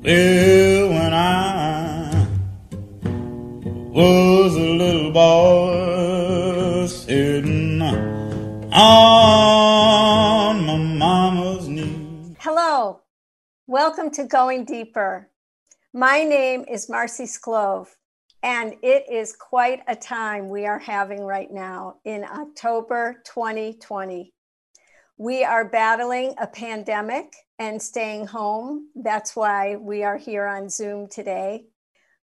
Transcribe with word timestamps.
Well, 0.00 0.90
when 0.90 1.12
I 1.12 2.28
was 3.90 4.54
a 4.54 4.60
little 4.60 5.10
boy 5.10 6.86
sitting 6.86 7.82
on 7.82 8.70
my 10.64 10.76
mama's 10.76 11.66
knee. 11.66 12.36
Hello, 12.38 13.00
welcome 13.66 14.12
to 14.12 14.22
Going 14.22 14.64
Deeper. 14.64 15.30
My 15.92 16.22
name 16.22 16.64
is 16.70 16.88
Marcy 16.88 17.24
Sklove, 17.24 17.88
and 18.44 18.76
it 18.84 19.04
is 19.10 19.34
quite 19.34 19.82
a 19.88 19.96
time 19.96 20.48
we 20.48 20.64
are 20.64 20.78
having 20.78 21.22
right 21.22 21.50
now 21.50 21.96
in 22.04 22.22
October 22.22 23.20
2020. 23.26 24.32
We 25.16 25.42
are 25.42 25.68
battling 25.68 26.36
a 26.40 26.46
pandemic 26.46 27.34
and 27.58 27.82
staying 27.82 28.26
home. 28.26 28.88
That's 28.94 29.34
why 29.34 29.74
we 29.76 30.04
are 30.04 30.16
here 30.16 30.46
on 30.46 30.68
Zoom 30.68 31.08
today. 31.08 31.64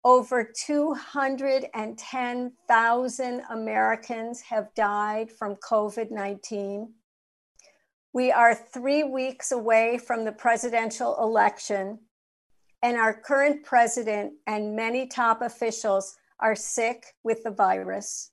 Over 0.05 0.53
210,000 0.67 3.43
Americans 3.51 4.41
have 4.43 4.73
died 4.75 5.29
from 5.31 5.57
COVID 5.57 6.13
19. 6.13 6.93
We 8.13 8.31
are 8.33 8.55
three 8.55 9.03
weeks 9.03 9.51
away 9.53 9.99
from 9.99 10.25
the 10.25 10.33
presidential 10.33 11.21
election, 11.21 11.99
and 12.83 12.97
our 12.97 13.13
current 13.13 13.65
president 13.65 14.33
and 14.47 14.75
many 14.77 15.09
top 15.09 15.43
officials 15.43 16.17
are 16.41 16.55
sick 16.55 17.17
with 17.25 17.43
the 17.43 17.51
virus. 17.51 18.31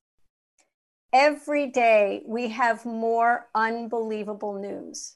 Every 1.11 1.67
day, 1.67 2.21
we 2.25 2.47
have 2.49 2.85
more 2.85 3.47
unbelievable 3.55 4.53
news. 4.59 5.15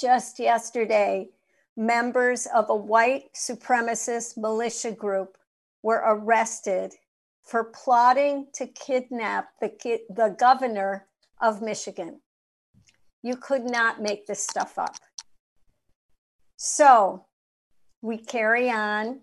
Just 0.00 0.38
yesterday, 0.38 1.30
members 1.76 2.46
of 2.54 2.70
a 2.70 2.76
white 2.76 3.32
supremacist 3.34 4.36
militia 4.36 4.92
group 4.92 5.36
were 5.82 6.02
arrested 6.06 6.92
for 7.42 7.64
plotting 7.64 8.46
to 8.54 8.66
kidnap 8.66 9.48
the, 9.60 9.68
ki- 9.68 10.04
the 10.10 10.36
governor 10.38 11.06
of 11.40 11.62
Michigan. 11.62 12.20
You 13.22 13.36
could 13.36 13.64
not 13.64 14.00
make 14.00 14.26
this 14.26 14.42
stuff 14.42 14.78
up. 14.78 14.96
So 16.56 17.26
we 18.02 18.18
carry 18.18 18.70
on 18.70 19.20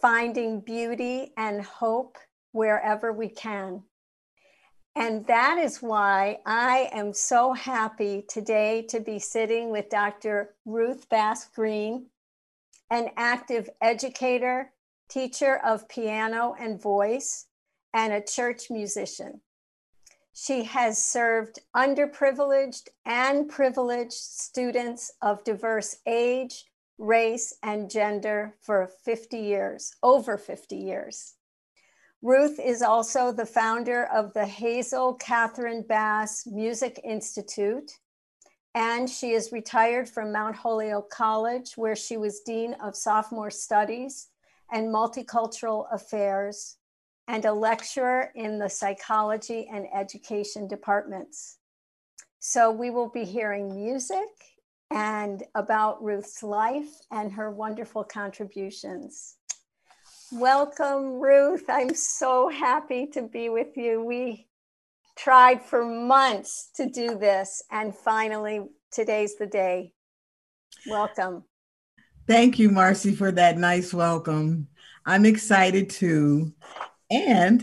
finding 0.00 0.60
beauty 0.60 1.32
and 1.36 1.62
hope 1.62 2.18
wherever 2.50 3.12
we 3.12 3.28
can. 3.28 3.84
And 4.94 5.26
that 5.26 5.58
is 5.58 5.80
why 5.80 6.40
I 6.44 6.90
am 6.92 7.14
so 7.14 7.54
happy 7.54 8.24
today 8.28 8.82
to 8.90 9.00
be 9.00 9.18
sitting 9.18 9.70
with 9.70 9.88
Dr. 9.88 10.54
Ruth 10.66 11.08
Bass 11.08 11.46
Green, 11.46 12.06
an 12.90 13.10
active 13.16 13.70
educator, 13.80 14.72
teacher 15.08 15.56
of 15.64 15.88
piano 15.88 16.54
and 16.60 16.80
voice, 16.80 17.46
and 17.94 18.12
a 18.12 18.22
church 18.22 18.70
musician. 18.70 19.40
She 20.34 20.64
has 20.64 21.02
served 21.02 21.58
underprivileged 21.74 22.88
and 23.04 23.48
privileged 23.48 24.12
students 24.12 25.12
of 25.22 25.44
diverse 25.44 25.96
age, 26.06 26.66
race, 26.98 27.54
and 27.62 27.90
gender 27.90 28.54
for 28.60 28.86
50 29.04 29.38
years, 29.38 29.94
over 30.02 30.38
50 30.38 30.76
years. 30.76 31.34
Ruth 32.24 32.60
is 32.60 32.82
also 32.82 33.32
the 33.32 33.44
founder 33.44 34.04
of 34.04 34.32
the 34.32 34.46
Hazel 34.46 35.14
Catherine 35.14 35.82
Bass 35.82 36.46
Music 36.46 37.00
Institute, 37.02 37.98
and 38.76 39.10
she 39.10 39.32
is 39.32 39.50
retired 39.50 40.08
from 40.08 40.30
Mount 40.30 40.54
Holyoke 40.54 41.10
College, 41.10 41.72
where 41.76 41.96
she 41.96 42.16
was 42.16 42.42
Dean 42.42 42.74
of 42.74 42.94
Sophomore 42.94 43.50
Studies 43.50 44.28
and 44.70 44.94
Multicultural 44.94 45.92
Affairs, 45.92 46.76
and 47.26 47.44
a 47.44 47.52
lecturer 47.52 48.30
in 48.36 48.60
the 48.60 48.70
Psychology 48.70 49.68
and 49.72 49.88
Education 49.92 50.68
departments. 50.68 51.58
So 52.38 52.70
we 52.70 52.90
will 52.90 53.08
be 53.08 53.24
hearing 53.24 53.74
music 53.74 54.28
and 54.92 55.42
about 55.56 56.00
Ruth's 56.00 56.44
life 56.44 57.00
and 57.10 57.32
her 57.32 57.50
wonderful 57.50 58.04
contributions. 58.04 59.38
Welcome, 60.34 61.20
Ruth. 61.20 61.64
I'm 61.68 61.94
so 61.94 62.48
happy 62.48 63.06
to 63.08 63.20
be 63.20 63.50
with 63.50 63.76
you. 63.76 64.02
We 64.02 64.48
tried 65.14 65.60
for 65.60 65.84
months 65.84 66.70
to 66.76 66.88
do 66.88 67.18
this, 67.18 67.62
and 67.70 67.94
finally, 67.94 68.62
today's 68.90 69.36
the 69.36 69.46
day. 69.46 69.92
Welcome. 70.86 71.44
Thank 72.26 72.58
you, 72.58 72.70
Marcy, 72.70 73.14
for 73.14 73.30
that 73.32 73.58
nice 73.58 73.92
welcome. 73.92 74.68
I'm 75.04 75.26
excited 75.26 75.90
too 75.90 76.54
and 77.10 77.62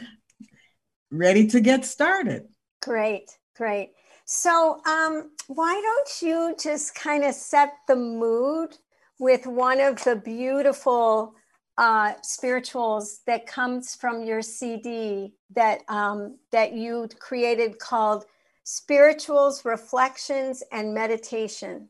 ready 1.09 1.47
to 1.47 1.61
get 1.61 1.85
started. 1.85 2.49
Great, 2.83 3.31
great. 3.55 3.93
So, 4.25 4.79
um, 4.85 5.31
why 5.47 5.73
don't 5.73 6.21
you 6.21 6.55
just 6.61 6.93
kind 6.93 7.23
of 7.23 7.33
set 7.33 7.73
the 7.87 7.95
mood 7.95 8.77
with 9.17 9.47
one 9.47 9.79
of 9.79 10.03
the 10.03 10.15
beautiful 10.15 11.33
uh, 11.79 12.11
spirituals 12.21 13.21
that 13.25 13.47
comes 13.47 13.95
from 13.95 14.21
your 14.25 14.41
CD 14.41 15.33
that 15.55 15.79
um, 15.87 16.37
that 16.51 16.73
you 16.73 17.07
created 17.19 17.79
called 17.79 18.25
Spirituals, 18.65 19.63
Reflections, 19.63 20.61
and 20.73 20.93
Meditation. 20.93 21.87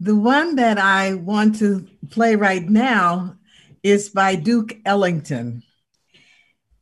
The 0.00 0.14
one 0.14 0.56
that 0.56 0.78
I 0.78 1.14
want 1.14 1.58
to 1.60 1.88
play 2.10 2.36
right 2.36 2.68
now 2.68 3.38
is 3.82 4.10
by 4.10 4.34
Duke 4.34 4.76
Ellington. 4.84 5.62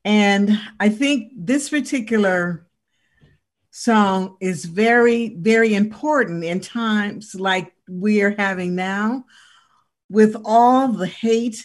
And 0.05 0.61
I 0.81 0.89
think 0.89 1.33
this 1.37 1.71
particular 1.71 2.67
song 3.71 4.37
is 4.41 4.65
very, 4.65 5.37
very 5.39 5.73
important 5.75 6.43
in 6.43 6.59
times 6.61 7.37
like 7.37 7.73
we 7.89 8.23
are 8.23 8.35
having 8.37 8.75
now 8.75 9.25
with 10.11 10.37
all 10.45 10.89
the 10.89 11.07
hate 11.07 11.65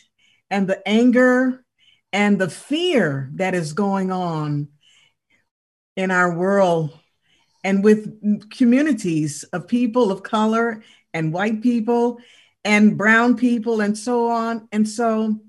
and 0.51 0.67
the 0.67 0.87
anger 0.87 1.63
and 2.13 2.39
the 2.39 2.49
fear 2.49 3.31
that 3.35 3.55
is 3.55 3.73
going 3.73 4.11
on 4.11 4.67
in 5.95 6.11
our 6.11 6.37
world 6.37 6.97
and 7.63 7.83
with 7.83 8.49
communities 8.51 9.43
of 9.53 9.67
people 9.67 10.11
of 10.11 10.23
color 10.23 10.83
and 11.13 11.33
white 11.33 11.61
people 11.61 12.19
and 12.63 12.97
brown 12.97 13.35
people 13.35 13.81
and 13.81 13.97
so 13.97 14.29
on. 14.29 14.67
And 14.71 14.87
so 14.87 15.39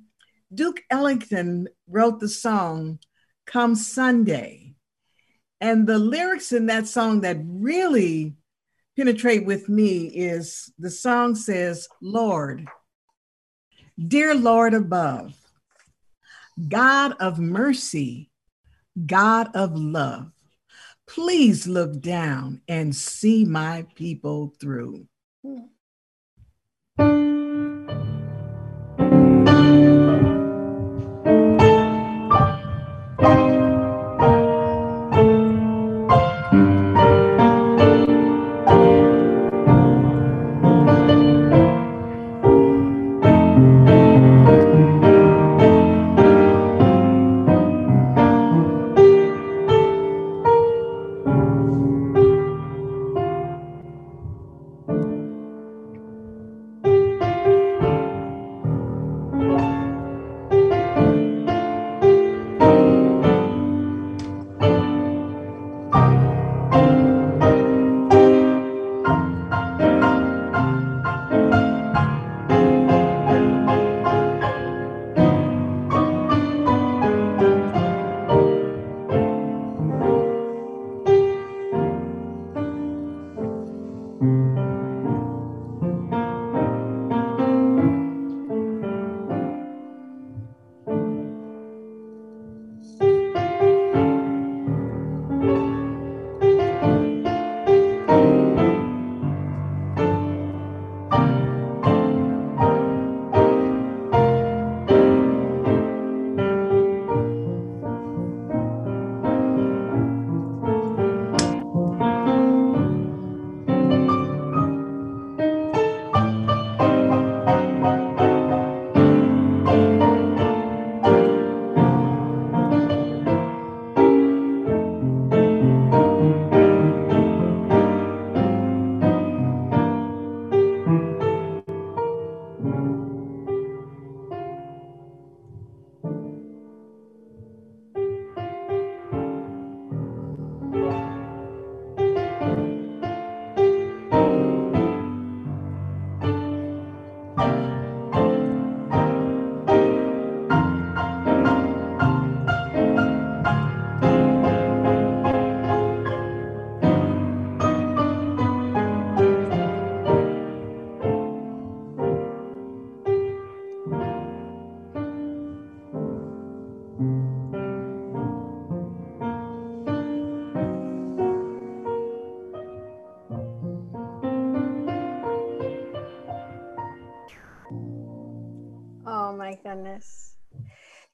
Duke 0.54 0.82
Ellington 0.88 1.69
wrote 1.88 2.20
the 2.20 2.28
song 2.28 2.98
Come 3.46 3.74
Sunday. 3.74 4.74
And 5.60 5.86
the 5.86 5.98
lyrics 5.98 6.52
in 6.52 6.66
that 6.66 6.86
song 6.86 7.22
that 7.22 7.38
really 7.44 8.34
penetrate 8.96 9.44
with 9.46 9.69
me 9.69 10.06
is 10.06 10.72
the 10.78 10.90
song 10.90 11.34
says, 11.34 11.88
Lord, 12.00 12.69
Dear 13.98 14.34
Lord 14.34 14.72
above, 14.72 15.34
God 16.69 17.14
of 17.20 17.38
mercy, 17.38 18.30
God 19.04 19.54
of 19.54 19.76
love, 19.76 20.32
please 21.06 21.66
look 21.66 22.00
down 22.00 22.62
and 22.69 22.97
see 22.97 23.44
my 23.44 23.86
people 23.94 24.54
through. 24.58 25.06
Hmm. 25.44 25.66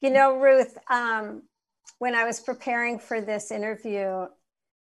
You 0.00 0.10
know, 0.10 0.38
Ruth, 0.38 0.78
um, 0.88 1.42
when 1.98 2.14
I 2.14 2.24
was 2.24 2.40
preparing 2.40 2.98
for 2.98 3.20
this 3.20 3.50
interview, 3.50 4.26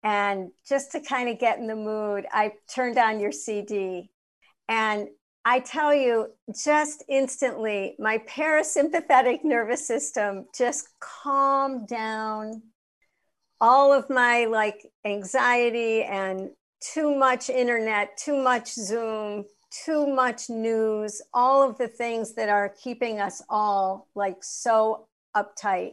and 0.05 0.51
just 0.69 0.93
to 0.93 1.01
kind 1.01 1.29
of 1.29 1.39
get 1.39 1.59
in 1.59 1.67
the 1.67 1.77
mood, 1.77 2.27
I 2.33 2.53
turned 2.73 2.99
on 2.99 3.21
your 3.21 3.33
CD. 3.33 4.11
And 4.69 5.09
I 5.45 5.61
tell 5.61 5.93
you, 5.93 6.29
just 6.55 7.05
instantly, 7.09 7.97
my 7.99 8.19
parasympathetic 8.19 9.41
nervous 9.45 9.87
system 9.87 10.47
just 10.57 10.89
calmed 11.01 11.89
down. 11.89 12.63
All 13.61 13.93
of 13.93 14.09
my 14.11 14.47
like 14.47 14.87
anxiety 15.05 16.03
and 16.03 16.51
too 16.81 17.15
much 17.15 17.49
internet, 17.49 18.17
too 18.17 18.37
much 18.37 18.73
Zoom, 18.73 19.45
too 19.85 20.07
much 20.07 20.51
news, 20.51 21.23
all 21.33 21.69
of 21.69 21.79
the 21.79 21.89
things 21.89 22.35
that 22.35 22.49
are 22.49 22.75
keeping 22.83 23.21
us 23.21 23.43
all 23.49 24.09
like 24.15 24.43
so 24.43 25.09
uptight, 25.37 25.93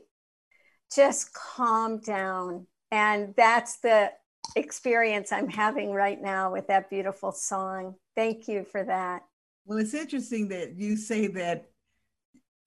just 0.93 1.33
calm 1.33 1.99
down. 1.99 2.67
And 2.91 3.33
that's 3.37 3.79
the 3.79 4.11
experience 4.55 5.31
I'm 5.31 5.49
having 5.49 5.91
right 5.91 6.19
now 6.21 6.51
with 6.51 6.67
that 6.67 6.89
beautiful 6.89 7.31
song. 7.31 7.95
Thank 8.15 8.47
you 8.47 8.65
for 8.65 8.83
that. 8.83 9.21
Well, 9.65 9.77
it's 9.77 9.93
interesting 9.93 10.47
that 10.49 10.75
you 10.75 10.97
say 10.97 11.27
that 11.27 11.69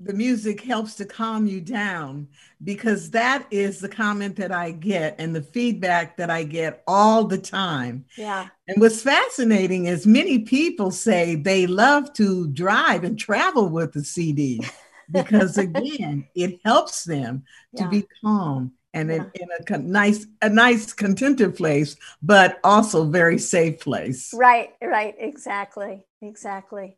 the 0.04 0.12
music 0.12 0.60
helps 0.62 0.94
to 0.96 1.04
calm 1.04 1.46
you 1.46 1.60
down 1.60 2.28
because 2.64 3.10
that 3.10 3.46
is 3.50 3.80
the 3.80 3.88
comment 3.88 4.36
that 4.36 4.52
I 4.52 4.72
get 4.72 5.16
and 5.18 5.34
the 5.34 5.42
feedback 5.42 6.16
that 6.16 6.30
I 6.30 6.44
get 6.44 6.82
all 6.86 7.24
the 7.24 7.38
time. 7.38 8.04
Yeah. 8.16 8.48
And 8.68 8.80
what's 8.80 9.02
fascinating 9.02 9.86
is 9.86 10.06
many 10.06 10.40
people 10.40 10.90
say 10.90 11.36
they 11.36 11.66
love 11.66 12.12
to 12.14 12.48
drive 12.48 13.04
and 13.04 13.18
travel 13.18 13.68
with 13.68 13.92
the 13.92 14.04
CD 14.04 14.60
because 15.10 15.58
again, 15.58 16.26
it 16.34 16.60
helps 16.64 17.04
them 17.04 17.44
to 17.76 17.88
be 17.88 18.06
calm 18.24 18.72
and 18.94 19.10
in, 19.10 19.30
Yeah. 19.34 19.42
in 19.42 19.48
a 19.58 19.64
con- 19.64 19.90
nice 19.90 20.26
a 20.42 20.48
nice 20.48 20.92
contented 20.92 21.56
place, 21.56 21.96
but 22.22 22.58
also 22.64 23.04
very 23.04 23.38
safe 23.38 23.80
place. 23.80 24.32
Right, 24.34 24.70
right, 24.82 25.14
exactly, 25.18 26.02
exactly. 26.20 26.96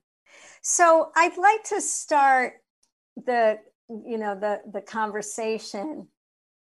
So 0.61 1.13
I'd 1.15 1.37
like 1.37 1.65
to 1.65 1.81
start 1.81 2.55
the 3.17 3.59
you 3.89 4.19
know 4.19 4.39
the 4.39 4.61
the 4.73 4.81
conversation 4.81 6.09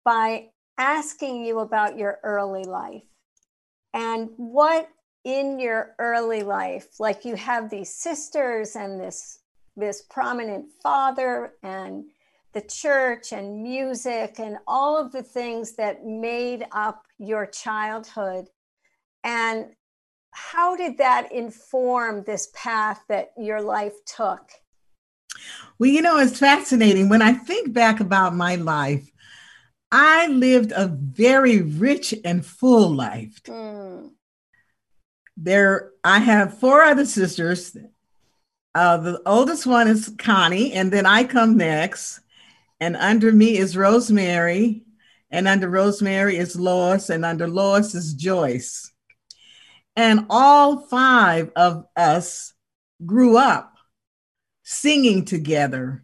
by 0.05 0.47
asking 0.77 1.43
you 1.43 1.59
about 1.59 1.97
your 1.97 2.19
early 2.23 2.63
life. 2.63 3.03
And 3.93 4.29
what 4.37 4.89
in 5.23 5.59
your 5.59 5.95
early 5.99 6.43
life 6.43 6.99
like 6.99 7.25
you 7.25 7.35
have 7.35 7.69
these 7.69 7.93
sisters 7.93 8.75
and 8.75 8.99
this 8.99 9.39
this 9.75 10.03
prominent 10.09 10.65
father 10.81 11.53
and 11.63 12.05
the 12.53 12.61
church 12.61 13.33
and 13.33 13.61
music 13.61 14.39
and 14.39 14.57
all 14.67 14.97
of 14.97 15.11
the 15.11 15.21
things 15.21 15.75
that 15.75 16.05
made 16.05 16.65
up 16.71 17.03
your 17.19 17.45
childhood. 17.45 18.47
And 19.23 19.67
how 20.31 20.75
did 20.75 20.97
that 20.97 21.31
inform 21.31 22.23
this 22.23 22.49
path 22.55 23.03
that 23.09 23.31
your 23.37 23.61
life 23.61 23.93
took 24.05 24.49
Well, 25.79 25.89
you 25.89 26.01
know, 26.01 26.17
it's 26.17 26.39
fascinating. 26.39 27.09
When 27.09 27.21
I 27.21 27.33
think 27.33 27.73
back 27.73 27.99
about 27.99 28.35
my 28.35 28.55
life, 28.55 29.09
I 29.91 30.27
lived 30.27 30.73
a 30.75 30.87
very 30.87 31.61
rich 31.61 32.13
and 32.25 32.45
full 32.45 32.89
life. 32.89 33.39
Hmm. 33.45 34.07
There, 35.37 35.91
I 36.03 36.19
have 36.19 36.59
four 36.59 36.81
other 36.81 37.05
sisters. 37.05 37.77
Uh, 38.73 38.97
the 38.97 39.21
oldest 39.25 39.65
one 39.65 39.87
is 39.87 40.13
Connie, 40.17 40.73
and 40.73 40.91
then 40.91 41.05
I 41.05 41.23
come 41.23 41.57
next. 41.57 42.19
And 42.79 42.95
under 42.95 43.31
me 43.31 43.57
is 43.57 43.77
Rosemary, 43.77 44.83
and 45.31 45.47
under 45.47 45.69
Rosemary 45.69 46.37
is 46.37 46.55
Lois, 46.55 47.09
and 47.09 47.23
under 47.23 47.47
Lois 47.47 47.95
is 47.95 48.13
Joyce. 48.13 48.91
And 49.95 50.25
all 50.29 50.77
five 50.87 51.51
of 51.55 51.85
us 51.95 52.53
grew 53.05 53.37
up 53.37 53.76
singing 54.69 55.23
together, 55.23 56.03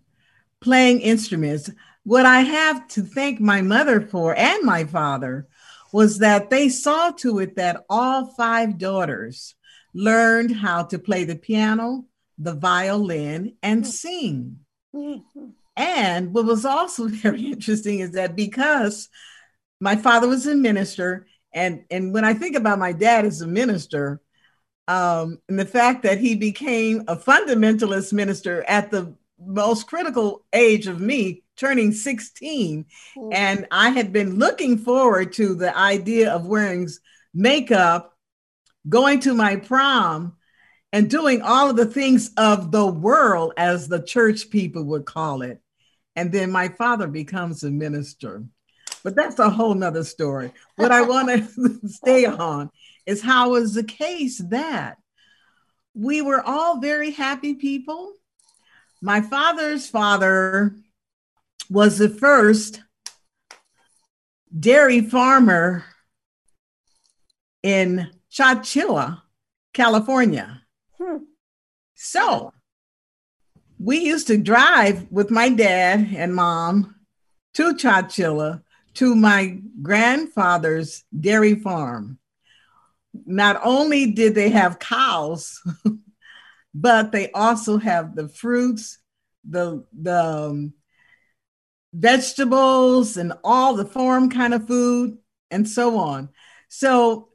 playing 0.61 1.01
instruments. 1.01 1.69
What 2.05 2.25
I 2.25 2.39
have 2.39 2.87
to 2.89 3.01
thank 3.01 3.41
my 3.41 3.61
mother 3.61 3.99
for 3.99 4.33
and 4.33 4.63
my 4.63 4.85
father 4.85 5.47
was 5.91 6.19
that 6.19 6.49
they 6.49 6.69
saw 6.69 7.11
to 7.11 7.39
it 7.39 7.57
that 7.57 7.83
all 7.89 8.27
five 8.27 8.77
daughters 8.77 9.55
learned 9.93 10.55
how 10.55 10.83
to 10.83 10.97
play 10.97 11.25
the 11.25 11.35
piano, 11.35 12.05
the 12.37 12.53
violin, 12.53 13.57
and 13.61 13.85
sing. 13.85 14.59
Mhm. 14.95 15.23
And 15.75 16.33
what 16.33 16.45
was 16.45 16.63
also 16.63 17.07
very 17.09 17.51
interesting 17.51 17.99
is 17.99 18.11
that 18.11 18.33
because 18.33 19.09
my 19.81 19.97
father 19.97 20.29
was 20.29 20.47
a 20.47 20.55
minister, 20.55 21.27
and, 21.53 21.83
and 21.91 22.13
when 22.13 22.23
I 22.23 22.33
think 22.33 22.55
about 22.55 22.79
my 22.79 22.93
dad 22.93 23.25
as 23.25 23.41
a 23.41 23.47
minister, 23.47 24.21
um, 24.87 25.39
and 25.47 25.57
the 25.57 25.65
fact 25.65 26.03
that 26.03 26.19
he 26.19 26.35
became 26.35 27.03
a 27.07 27.15
fundamentalist 27.15 28.11
minister 28.11 28.63
at 28.67 28.91
the 28.91 29.13
most 29.39 29.87
critical 29.87 30.45
age 30.53 30.87
of 30.87 30.99
me, 30.99 31.43
turning 31.55 31.91
16, 31.91 32.85
and 33.31 33.67
I 33.71 33.89
had 33.89 34.11
been 34.11 34.37
looking 34.37 34.77
forward 34.77 35.33
to 35.33 35.55
the 35.55 35.75
idea 35.77 36.31
of 36.31 36.45
wearing 36.45 36.89
makeup, 37.33 38.17
going 38.87 39.21
to 39.21 39.33
my 39.33 39.57
prom, 39.57 40.35
and 40.91 41.09
doing 41.09 41.41
all 41.41 41.69
of 41.69 41.75
the 41.75 41.85
things 41.85 42.31
of 42.37 42.71
the 42.71 42.85
world, 42.85 43.53
as 43.57 43.87
the 43.87 44.01
church 44.01 44.49
people 44.49 44.83
would 44.83 45.05
call 45.05 45.41
it. 45.41 45.59
And 46.15 46.31
then 46.31 46.51
my 46.51 46.67
father 46.67 47.07
becomes 47.07 47.63
a 47.63 47.71
minister. 47.71 48.43
But 49.03 49.15
that's 49.15 49.39
a 49.39 49.49
whole 49.49 49.73
nother 49.73 50.03
story. 50.03 50.51
What 50.75 50.91
I 50.91 51.01
want 51.01 51.29
to 51.29 51.79
stay 51.87 52.25
on 52.25 52.69
is 53.05 53.21
how 53.21 53.51
was 53.51 53.73
the 53.73 53.83
case 53.83 54.37
that 54.37 54.97
we 55.93 56.21
were 56.21 56.41
all 56.41 56.79
very 56.79 57.11
happy 57.11 57.53
people. 57.53 58.13
My 59.01 59.21
father's 59.21 59.87
father 59.87 60.75
was 61.69 61.97
the 61.97 62.09
first 62.09 62.81
dairy 64.57 65.01
farmer 65.01 65.83
in 67.61 68.09
Chowchilla, 68.31 69.21
California. 69.73 70.61
Hmm. 70.97 71.17
So 71.95 72.53
we 73.79 73.99
used 73.99 74.27
to 74.27 74.37
drive 74.37 75.11
with 75.11 75.31
my 75.31 75.49
dad 75.49 76.09
and 76.15 76.35
mom 76.35 76.95
to 77.55 77.75
Chowchilla 77.75 78.63
to 78.95 79.15
my 79.15 79.59
grandfather's 79.81 81.03
dairy 81.17 81.55
farm. 81.55 82.19
Not 83.25 83.59
only 83.63 84.11
did 84.11 84.35
they 84.35 84.49
have 84.49 84.79
cows, 84.79 85.61
but 86.73 87.11
they 87.11 87.31
also 87.31 87.77
have 87.77 88.15
the 88.15 88.27
fruits, 88.27 88.97
the 89.47 89.85
the 89.93 90.23
um, 90.23 90.73
vegetables, 91.93 93.17
and 93.17 93.33
all 93.43 93.75
the 93.75 93.85
farm 93.85 94.29
kind 94.29 94.53
of 94.53 94.67
food, 94.67 95.17
and 95.51 95.67
so 95.67 95.97
on. 95.97 96.29
So 96.69 97.29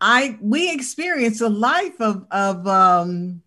I 0.00 0.38
we 0.40 0.72
experienced 0.72 1.40
a 1.40 1.48
life 1.48 2.00
of 2.00 2.26
of 2.30 2.66
um, 2.66 3.42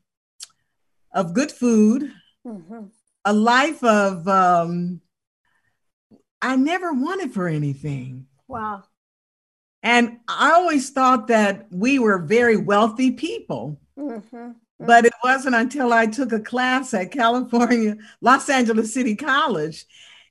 of 1.14 1.34
good 1.34 1.52
food, 1.52 2.12
Mhm. 2.46 2.92
a 3.26 3.34
life 3.34 3.84
of 3.84 4.28
um, 4.28 5.02
I 6.42 6.56
never 6.56 6.94
wanted 6.94 7.34
for 7.34 7.48
anything. 7.48 8.28
Wow. 8.48 8.84
And 9.84 10.18
I 10.28 10.52
always 10.54 10.90
thought 10.90 11.28
that 11.28 11.68
we 11.72 12.00
were 12.00 12.20
very 12.20 12.58
wealthy 12.58 13.12
people. 13.12 13.80
Mhm. 13.98 14.56
But 14.80 15.06
it 15.06 15.14
wasn't 15.24 15.56
until 15.56 15.92
I 15.92 16.06
took 16.06 16.32
a 16.32 16.40
class 16.40 16.94
at 16.94 17.12
California, 17.12 17.98
Los 18.22 18.48
Angeles 18.50 18.94
City 18.94 19.16
College, 19.16 19.86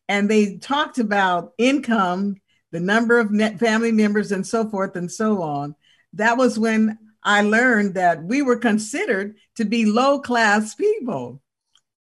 and 0.09 0.31
they 0.31 0.59
talked 0.59 0.99
about 0.99 1.53
income, 1.59 2.37
the 2.71 2.79
number 2.79 3.19
of 3.19 3.33
net 3.33 3.59
family 3.59 3.91
members, 3.91 4.31
and 4.31 4.47
so 4.47 4.69
forth 4.69 4.95
and 4.95 5.11
so 5.11 5.43
on. 5.43 5.75
That 6.13 6.37
was 6.37 6.59
when 6.59 6.99
I 7.25 7.43
learned 7.43 7.95
that 7.95 8.23
we 8.23 8.41
were 8.43 8.57
considered 8.57 9.37
to 9.57 9.65
be 9.65 9.85
low 9.85 10.21
class 10.21 10.77
people 10.77 11.43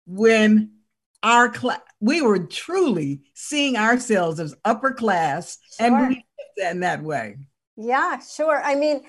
when 0.06 0.70
our 1.22 1.50
class, 1.50 1.80
we 2.00 2.22
were 2.22 2.46
truly 2.46 3.20
seeing 3.34 3.76
ourselves 3.76 4.40
as 4.40 4.56
upper 4.64 4.92
class 4.92 5.58
and 5.78 6.08
we 6.08 6.24
in 6.56 6.80
that 6.80 7.02
way. 7.02 7.37
Yeah, 7.76 8.18
sure. 8.21 8.62
I 8.62 8.75
mean, 8.75 9.02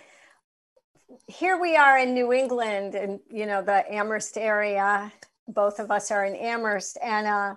here 1.28 1.60
we 1.60 1.76
are 1.76 1.98
in 1.98 2.14
New 2.14 2.34
England 2.34 2.96
and, 2.96 3.20
you 3.30 3.46
know, 3.46 3.62
the 3.62 3.84
Amherst 3.94 4.38
area. 4.38 5.12
Both 5.48 5.80
of 5.80 5.92
us 5.92 6.12
are 6.12 6.26
in 6.26 6.36
Amherst. 6.36 6.98
And 7.04 7.28
uh, 7.28 7.56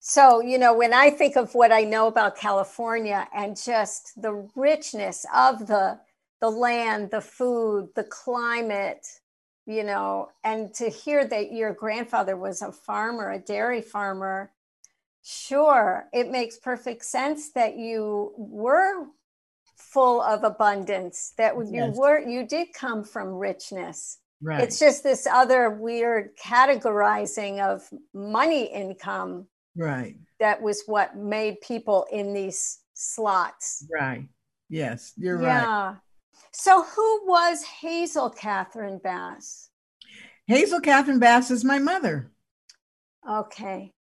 so, 0.00 0.40
you 0.40 0.58
know, 0.58 0.74
when 0.74 0.92
I 0.92 1.10
think 1.10 1.36
of 1.36 1.54
what 1.54 1.72
I 1.72 1.82
know 1.82 2.06
about 2.06 2.36
California 2.36 3.28
and 3.34 3.56
just 3.56 4.20
the 4.20 4.48
richness 4.54 5.26
of 5.34 5.66
the, 5.66 6.00
the 6.40 6.50
land, 6.50 7.10
the 7.10 7.20
food, 7.20 7.90
the 7.94 8.04
climate, 8.04 9.06
you 9.66 9.84
know, 9.84 10.30
and 10.42 10.74
to 10.74 10.90
hear 10.90 11.26
that 11.26 11.52
your 11.52 11.72
grandfather 11.72 12.36
was 12.36 12.60
a 12.60 12.72
farmer, 12.72 13.30
a 13.30 13.38
dairy 13.38 13.80
farmer, 13.80 14.50
sure, 15.24 16.06
it 16.12 16.30
makes 16.30 16.58
perfect 16.58 17.04
sense 17.04 17.50
that 17.52 17.76
you 17.76 18.32
were 18.36 19.06
full 19.76 20.20
of 20.20 20.44
abundance, 20.44 21.32
that 21.38 21.56
you 21.56 21.86
Yes. 21.86 21.96
were, 21.96 22.18
you 22.18 22.46
did 22.46 22.72
come 22.74 23.02
from 23.02 23.28
richness. 23.34 24.18
Right. 24.42 24.62
It's 24.62 24.78
just 24.78 25.02
this 25.02 25.26
other 25.26 25.70
weird 25.70 26.36
categorizing 26.36 27.60
of 27.60 27.88
money 28.12 28.64
income 28.64 29.48
right. 29.74 30.16
that 30.38 30.60
was 30.60 30.82
what 30.86 31.16
made 31.16 31.60
people 31.62 32.06
in 32.12 32.34
these 32.34 32.80
slots. 32.92 33.86
Right. 33.90 34.28
Yes, 34.68 35.12
you're 35.16 35.38
right. 35.38 35.44
yeah. 35.44 35.94
So 36.52 36.82
who 36.82 37.26
was 37.26 37.64
Hazel 37.64 38.28
Catherine 38.28 39.00
Bass? 39.02 39.70
Hazel 40.46 40.80
Catherine 40.80 41.18
Bass 41.18 41.50
is 41.50 41.64
my 41.64 41.78
mother. 41.78 42.30
Okay. 43.28 43.94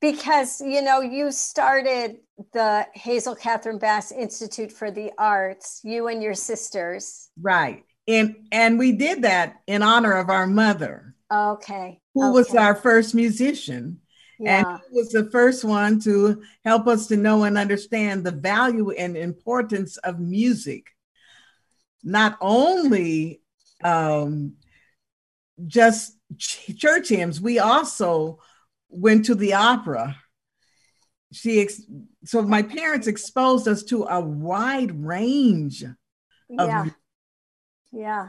Because 0.00 0.60
you 0.60 0.80
know, 0.82 1.00
you 1.00 1.32
started 1.32 2.18
the 2.52 2.86
Hazel 2.94 3.34
Catherine 3.34 3.78
Bass 3.78 4.12
Institute 4.12 4.70
for 4.72 4.90
the 4.90 5.10
Arts, 5.18 5.80
you 5.82 6.06
and 6.08 6.22
your 6.22 6.34
sisters. 6.34 7.28
Right. 7.40 7.84
And 8.06 8.46
and 8.52 8.78
we 8.78 8.92
did 8.92 9.22
that 9.22 9.56
in 9.66 9.82
honor 9.82 10.12
of 10.12 10.30
our 10.30 10.46
mother, 10.46 11.14
Okay. 11.32 12.00
who 12.14 12.32
was 12.32 12.54
our 12.54 12.74
first 12.74 13.14
musician. 13.14 14.00
yeah. 14.38 14.58
And 14.70 14.80
he 14.88 14.96
was 14.96 15.10
the 15.10 15.28
first 15.30 15.64
one 15.64 15.98
to 16.00 16.42
help 16.64 16.86
us 16.86 17.08
to 17.08 17.16
know 17.16 17.42
and 17.44 17.58
understand 17.58 18.24
the 18.24 18.30
value 18.30 18.90
and 18.92 19.16
importance 19.16 19.96
of 19.98 20.20
music. 20.20 20.86
Not 22.04 22.38
only 22.40 23.42
um, 23.82 24.54
just 25.66 26.16
ch- 26.38 26.76
church 26.78 27.08
hymns, 27.08 27.40
we 27.40 27.58
also 27.58 28.38
went 28.88 29.26
to 29.26 29.34
the 29.34 29.54
opera. 29.54 30.16
She 31.32 31.60
ex- 31.60 31.82
so 32.24 32.42
my 32.42 32.62
parents 32.62 33.06
exposed 33.06 33.68
us 33.68 33.82
to 33.84 34.04
a 34.04 34.20
wide 34.20 35.04
range 35.04 35.82
of 35.82 35.96
yeah. 36.50 36.84
Yeah. 37.92 38.28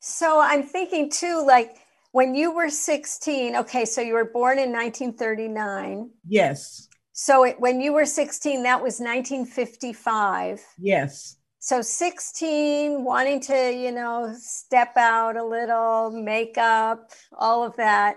So 0.00 0.40
I'm 0.40 0.62
thinking 0.62 1.10
too, 1.10 1.44
like 1.46 1.76
when 2.12 2.34
you 2.34 2.54
were 2.54 2.70
16, 2.70 3.56
okay, 3.56 3.84
so 3.84 4.00
you 4.00 4.14
were 4.14 4.24
born 4.24 4.58
in 4.58 4.72
1939. 4.72 6.10
yes, 6.26 6.88
So 7.12 7.44
it, 7.44 7.60
when 7.60 7.80
you 7.80 7.92
were 7.92 8.06
16, 8.06 8.62
that 8.64 8.82
was 8.82 9.00
1955. 9.00 10.60
yes, 10.78 11.36
So 11.58 11.80
16, 11.82 13.04
wanting 13.04 13.40
to, 13.42 13.72
you 13.72 13.92
know, 13.92 14.34
step 14.38 14.96
out 14.96 15.36
a 15.36 15.44
little, 15.44 16.10
makeup, 16.10 17.10
all 17.32 17.64
of 17.64 17.76
that. 17.76 18.16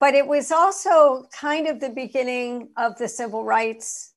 But 0.00 0.14
it 0.14 0.26
was 0.26 0.52
also 0.52 1.26
kind 1.32 1.66
of 1.66 1.80
the 1.80 1.90
beginning 1.90 2.70
of 2.76 2.96
the 2.98 3.08
civil 3.08 3.44
rights 3.44 4.12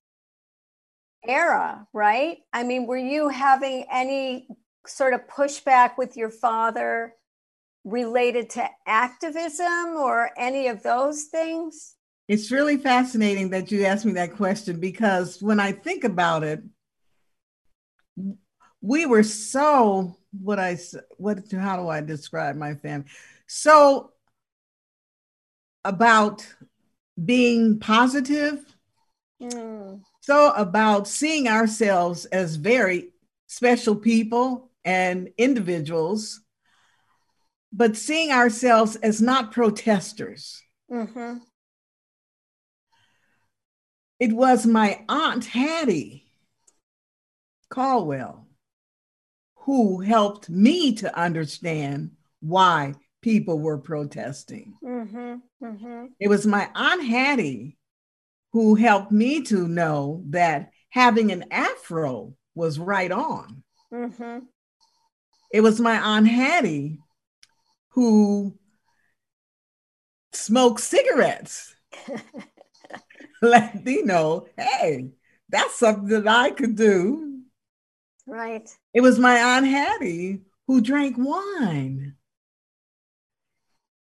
era, 1.28 1.88
right? 1.94 2.38
I 2.54 2.64
mean, 2.64 2.86
were 2.88 2.98
you 2.98 3.30
having 3.30 3.86
any 3.92 4.48
sort 4.86 5.14
of 5.14 5.28
pushback 5.28 5.98
with 5.98 6.18
your 6.18 6.30
father 6.30 7.14
related 7.84 8.50
to 8.52 8.70
activism 8.86 9.96
or 9.96 10.32
any 10.38 10.68
of 10.68 10.84
those 10.84 11.24
things? 11.26 11.96
It's 12.28 12.52
really 12.52 12.78
fascinating 12.78 13.50
that 13.50 13.72
you 13.72 13.86
asked 13.86 14.06
me 14.06 14.14
that 14.14 14.36
question 14.36 14.80
because 14.80 15.42
when 15.42 15.60
I 15.60 15.72
think 15.72 16.04
about 16.04 16.44
it, 16.44 16.62
we 18.82 19.06
were 19.06 19.24
so 19.24 20.16
what 20.32 20.60
I 20.60 20.78
what 21.18 21.40
how 21.52 21.76
do 21.78 21.90
I 21.90 22.02
describe 22.02 22.56
my 22.56 22.76
family? 22.76 23.08
So 23.48 24.11
about 25.84 26.46
being 27.24 27.80
positive, 27.80 28.66
Mm, 29.42 30.04
so 30.22 30.52
about 30.52 31.08
seeing 31.08 31.48
ourselves 31.48 32.26
as 32.26 32.56
very 32.56 33.12
special 33.48 33.96
people 33.96 34.70
and 34.86 35.30
individuals, 35.38 36.42
but 37.74 37.98
seeing 37.98 38.32
ourselves 38.32 38.96
as 38.98 39.20
not 39.20 39.52
protesters. 39.52 40.62
hmm 40.90 41.38
It 44.20 44.34
was 44.34 44.68
my 44.68 45.04
aunt 45.10 45.46
Hattie 45.46 46.32
Caldwell 47.70 48.46
who 49.66 50.02
helped 50.02 50.50
me 50.50 50.94
to 50.96 51.20
understand 51.20 52.12
why 52.42 52.94
people 53.22 53.60
were 53.60 53.78
protesting. 53.78 54.74
hmm 54.84 55.36
hmm 55.62 56.06
It 56.20 56.28
was 56.28 56.46
my 56.46 56.70
aunt 56.76 57.04
Hattie 57.04 57.78
who 58.54 58.76
helped 58.76 59.12
me 59.12 59.42
to 59.44 59.68
know 59.68 60.24
that 60.30 60.72
having 60.90 61.32
an 61.32 61.46
afro 61.52 62.34
was 62.56 62.80
right 62.80 63.12
on. 63.12 63.64
hmm 63.92 64.40
It 65.54 65.62
was 65.62 65.80
my 65.80 65.98
aunt 65.98 66.28
Hattie 66.28 67.00
who 67.90 68.58
smoked 70.34 70.82
cigarettes. 70.82 71.76
Let 73.42 73.84
me 73.84 74.02
know, 74.04 74.48
hey, 74.58 75.10
that's 75.50 75.76
something 75.78 76.08
that 76.10 76.28
I 76.28 76.52
could 76.52 76.76
do. 76.76 77.42
Right. 78.28 78.70
It 78.94 79.02
was 79.02 79.20
my 79.20 79.38
Aunt 79.42 79.66
Hattie 79.66 80.42
who 80.68 80.80
drank 80.82 81.16
wine. 81.18 82.16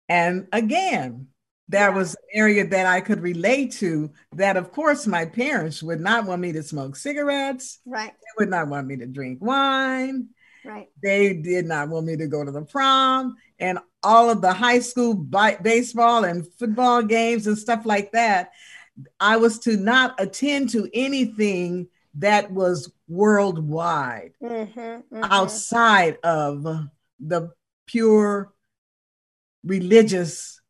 And 0.10 0.48
again, 0.52 1.28
that 1.70 1.94
was 1.94 2.14
an 2.14 2.22
area 2.34 2.68
that 2.68 2.86
I 2.86 3.02
could 3.02 3.22
relate 3.22 3.72
to. 3.74 4.12
That, 4.34 4.56
of 4.58 4.72
course, 4.72 5.08
my 5.08 5.26
parents 5.26 5.82
would 5.82 6.00
not 6.00 6.26
want 6.26 6.42
me 6.42 6.52
to 6.54 6.64
smoke 6.64 6.96
cigarettes, 6.96 7.80
Right. 7.86 8.12
they 8.14 8.44
would 8.44 8.50
not 8.50 8.68
want 8.68 8.88
me 8.88 8.98
to 8.98 9.08
drink 9.08 9.40
wine, 9.42 10.30
Right. 10.64 10.90
they 11.02 11.34
did 11.34 11.66
not 11.66 11.90
want 11.90 12.06
me 12.06 12.18
to 12.18 12.28
go 12.28 12.44
to 12.44 12.52
the 12.52 12.62
prom, 12.64 13.36
and 13.60 13.80
all 14.04 14.30
of 14.30 14.42
the 14.42 14.54
high 14.54 14.80
school 14.80 15.16
bi- 15.16 15.58
baseball 15.62 16.24
and 16.26 16.48
football 16.60 17.02
games 17.02 17.48
and 17.48 17.58
stuff 17.58 17.86
like 17.86 18.12
that. 18.12 18.52
I 19.20 19.38
was 19.38 19.60
to 19.60 19.76
not 19.76 20.16
attend 20.22 20.70
to 20.70 20.88
anything 20.94 21.88
that 22.16 22.52
was 22.52 22.92
worldwide 23.08 24.34
hmm 24.40 25.00
outside 25.24 26.18
of 26.24 26.64
the 27.20 27.52
pure 27.88 28.54
religious 29.66 30.62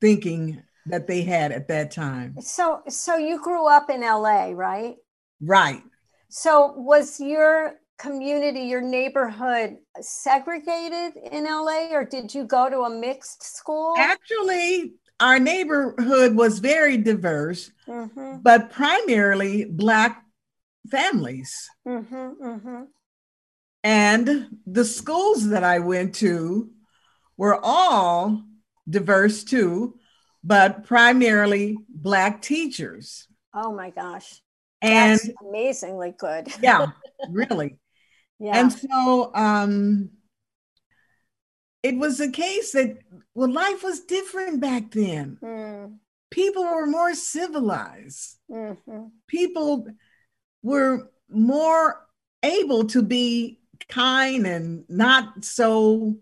thinking 0.00 0.62
that 0.86 1.06
they 1.06 1.22
had 1.22 1.52
at 1.52 1.68
that 1.68 1.90
time. 1.90 2.36
So, 2.40 2.82
so 2.88 3.16
you 3.16 3.40
grew 3.40 3.66
up 3.68 3.90
in 3.90 4.02
LA, 4.02 4.50
right? 4.52 4.96
Right. 5.40 5.82
So, 6.28 6.72
was 6.76 7.20
your 7.20 7.74
community, 7.98 8.62
your 8.62 8.80
neighborhood 8.82 9.76
segregated 10.00 11.16
in 11.30 11.46
LA, 11.46 11.92
or 11.92 12.04
did 12.04 12.34
you 12.34 12.44
go 12.44 12.68
to 12.68 12.80
a 12.80 12.90
mixed 12.90 13.42
school? 13.56 13.94
Actually, 13.96 14.94
our 15.20 15.38
neighborhood 15.38 16.34
was 16.34 16.58
very 16.58 16.96
diverse, 16.96 17.70
hmm 17.86 18.36
but 18.42 18.70
primarily 18.70 19.64
Black 19.64 20.22
families. 20.90 21.70
hmm 21.86 22.02
hmm 22.02 22.82
And 23.82 24.48
the 24.66 24.84
schools 24.84 25.48
that 25.48 25.62
I 25.64 25.78
went 25.78 26.16
to 26.16 26.70
were 27.36 27.58
all 27.62 28.42
diverse 28.88 29.44
too, 29.44 29.98
but 30.42 30.84
primarily 30.84 31.76
Black 31.88 32.42
teachers. 32.42 33.26
Oh 33.54 33.72
my 33.72 33.90
gosh. 33.90 34.40
And 34.82 35.18
That's 35.18 35.30
amazingly 35.46 36.14
good. 36.16 36.48
yeah, 36.62 36.86
really. 37.30 37.78
Yeah. 38.38 38.58
And 38.58 38.72
so 38.72 39.30
um, 39.34 40.10
it 41.82 41.96
was 41.96 42.20
a 42.20 42.30
case 42.30 42.72
that, 42.72 42.98
well, 43.34 43.50
life 43.50 43.82
was 43.82 44.00
different 44.00 44.60
back 44.60 44.90
then. 44.90 45.38
Mm, 45.42 45.98
People 46.34 46.64
were 46.64 46.86
more 46.88 47.14
civilized, 47.14 48.38
mhm. 48.50 49.10
people 49.28 49.86
were 50.64 51.08
more 51.28 52.08
able 52.42 52.86
to 52.86 53.02
be 53.02 53.60
kind 53.88 54.44
and 54.44 54.84
not 54.88 55.44
so 55.44 56.16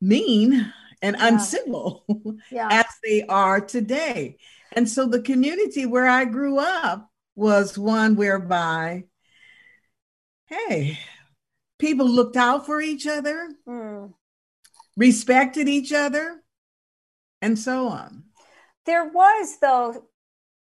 mean 0.00 0.72
and 1.02 1.16
Yeah. 1.16 1.28
uncivil 1.28 2.04
Yeah. 2.50 2.68
as 2.70 2.86
they 3.04 3.22
are 3.24 3.60
today. 3.60 4.38
And 4.72 4.88
so 4.88 5.06
the 5.06 5.22
community 5.22 5.86
where 5.86 6.06
I 6.06 6.24
grew 6.24 6.58
up 6.58 7.10
was 7.34 7.76
one 7.78 8.16
whereby, 8.16 9.04
hey, 10.46 10.98
people 11.78 12.08
looked 12.08 12.36
out 12.36 12.66
for 12.66 12.80
each 12.80 13.06
other, 13.06 13.48
Mm. 13.66 14.14
respected 14.96 15.68
each 15.68 15.92
other, 15.92 16.42
and 17.42 17.58
so 17.58 17.88
on. 17.88 18.24
There 18.86 19.04
was, 19.06 19.58
though, 19.60 20.06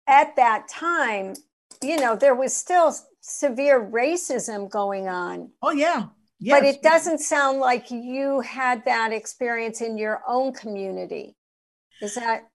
at 0.07 0.35
that 0.38 0.67
time, 0.67 1.33
you 1.81 1.97
know, 1.97 2.15
there 2.15 2.35
was 2.35 2.53
still 2.55 2.95
severe 3.21 3.79
racism 3.83 4.69
going 4.69 5.07
on. 5.07 5.51
Oh, 5.61 5.71
yeah. 5.71 6.07
Yes. 6.43 6.60
But 6.60 6.67
it 6.67 6.81
doesn't 6.81 7.19
sound 7.19 7.60
like 7.60 7.91
you 7.91 8.39
had 8.41 8.83
that 8.86 9.13
experience 9.13 9.79
in 9.79 9.95
your 9.95 10.24
own 10.27 10.53
community. 10.53 11.36
Is 12.01 12.15
that 12.15 12.50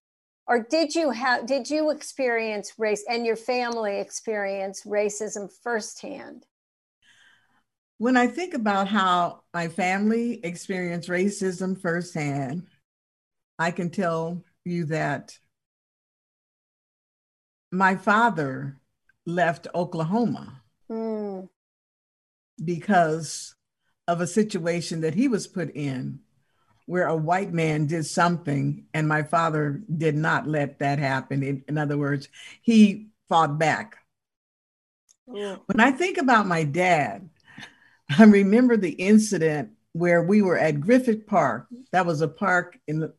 or 0.48 0.66
did 0.68 0.94
you 0.94 1.10
have 1.10 1.46
did 1.46 1.70
you 1.70 1.90
experience 1.90 2.72
race 2.78 3.04
and 3.08 3.24
your 3.24 3.36
family 3.36 4.00
experience 4.00 4.82
racism 4.84 5.48
firsthand? 5.62 6.46
When 7.98 8.16
I 8.16 8.26
think 8.26 8.54
about 8.54 8.88
how 8.88 9.42
my 9.54 9.68
family 9.68 10.44
experienced 10.44 11.08
racism 11.08 11.80
firsthand, 11.80 12.66
I 13.56 13.70
can 13.70 13.90
tell 13.90 14.42
you 14.64 14.86
that 14.86 15.38
my 17.70 17.94
father 17.94 18.80
left 19.24 19.68
Oklahoma 19.74 20.62
Mm, 20.88 21.48
because 22.64 23.55
of 24.08 24.20
a 24.20 24.26
situation 24.26 25.00
that 25.00 25.14
he 25.14 25.28
was 25.28 25.46
put 25.46 25.74
in 25.74 26.20
where 26.86 27.08
a 27.08 27.16
white 27.16 27.52
man 27.52 27.86
did 27.86 28.06
something 28.06 28.86
and 28.94 29.08
my 29.08 29.22
father 29.22 29.82
did 29.96 30.14
not 30.14 30.46
let 30.46 30.78
that 30.78 30.98
happen. 30.98 31.42
In, 31.42 31.64
in 31.68 31.78
other 31.78 31.98
words, 31.98 32.28
he 32.62 33.08
fought 33.28 33.58
back. 33.58 33.96
mm, 35.28 35.60
When 35.66 35.80
I 35.80 35.90
think 35.90 36.18
about 36.18 36.46
my 36.46 36.62
dad, 36.62 37.28
I 38.18 38.24
remember 38.24 38.76
the 38.76 38.90
incident 38.90 39.70
where 39.92 40.22
we 40.22 40.42
were 40.42 40.58
at 40.58 40.80
Griffith 40.80 41.26
Park. 41.26 41.66
That 41.90 42.06
was 42.06 42.20
a 42.20 42.28
park 42.28 42.78
in 42.86 43.00
the 43.00 43.14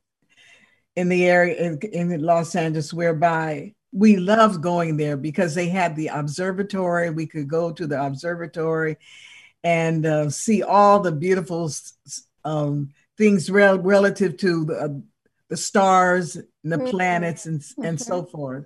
in 0.95 1.09
the 1.09 1.27
area 1.27 1.55
in, 1.55 1.77
in 1.91 2.21
Los 2.21 2.55
Angeles 2.55 2.91
whereby 2.93 3.75
we 3.91 4.17
loved 4.17 4.61
going 4.61 4.97
there 4.97 5.17
because 5.17 5.53
they 5.53 5.69
had 5.69 5.95
the 5.95 6.07
observatory. 6.07 7.09
We 7.09 7.27
could 7.27 7.47
go 7.47 7.71
to 7.71 7.85
the 7.85 8.03
observatory 8.03 8.97
and 9.63 10.05
uh, 10.05 10.29
see 10.29 10.63
all 10.63 10.99
the 10.99 11.11
beautiful 11.11 11.71
um, 12.45 12.89
things 13.17 13.49
rel- 13.49 13.79
relative 13.79 14.37
to 14.37 14.65
the, 14.65 14.73
uh, 14.75 14.89
the 15.49 15.57
stars 15.57 16.35
and 16.35 16.71
the 16.71 16.77
Mhm. 16.77 16.89
planets 16.89 17.45
and, 17.45 17.63
and 17.83 17.99
so 17.99 18.23
Mhm. 18.23 18.31
forth. 18.31 18.65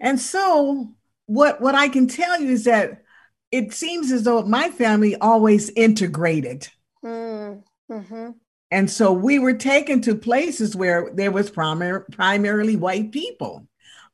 And 0.00 0.20
so, 0.20 0.94
what 1.26 1.60
what 1.60 1.74
I 1.74 1.88
can 1.88 2.06
tell 2.06 2.40
you 2.40 2.50
is 2.50 2.64
that 2.64 3.02
it 3.50 3.72
seems 3.72 4.10
as 4.12 4.24
though 4.24 4.42
my 4.42 4.70
family 4.70 5.16
always 5.16 5.70
integrated. 5.70 6.68
mm, 7.04 7.62
mhm. 7.90 8.34
And 8.70 8.90
so 8.90 9.12
we 9.12 9.38
were 9.38 9.54
taken 9.54 10.00
to 10.02 10.14
places 10.16 10.74
where 10.74 11.10
there 11.14 11.30
was 11.30 11.50
primar- 11.50 12.10
primarily 12.10 12.76
white 12.76 13.12
people. 13.12 13.67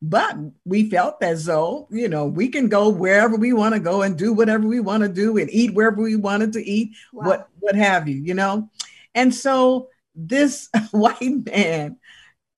But 0.07 0.37
we 0.67 0.91
felt 0.91 1.23
as 1.23 1.47
though, 1.47 1.89
you 1.91 2.09
know, 2.09 2.27
we 2.27 2.49
can 2.49 2.69
go 2.69 2.91
wherever 2.91 3.37
we 3.37 3.55
want 3.55 3.75
to 3.75 3.81
go 3.81 4.03
and 4.03 4.19
do 4.19 4.35
whatever 4.35 4.67
we 4.67 4.79
want 4.81 5.03
to 5.03 5.09
do 5.09 5.39
and 5.39 5.49
eat 5.51 5.73
wherever 5.75 6.03
we 6.03 6.17
wanted 6.17 6.53
to 6.55 6.63
eat, 6.63 6.91
Wow. 7.13 7.27
what 7.27 7.49
what 7.61 7.75
have 7.75 8.07
you, 8.09 8.17
you 8.17 8.35
know. 8.35 8.69
And 9.15 9.35
so 9.35 9.89
this 10.15 10.69
white 10.91 11.47
man 11.47 11.97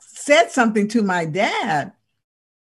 said 0.00 0.50
something 0.50 0.88
to 0.88 1.02
my 1.02 1.24
dad 1.24 1.92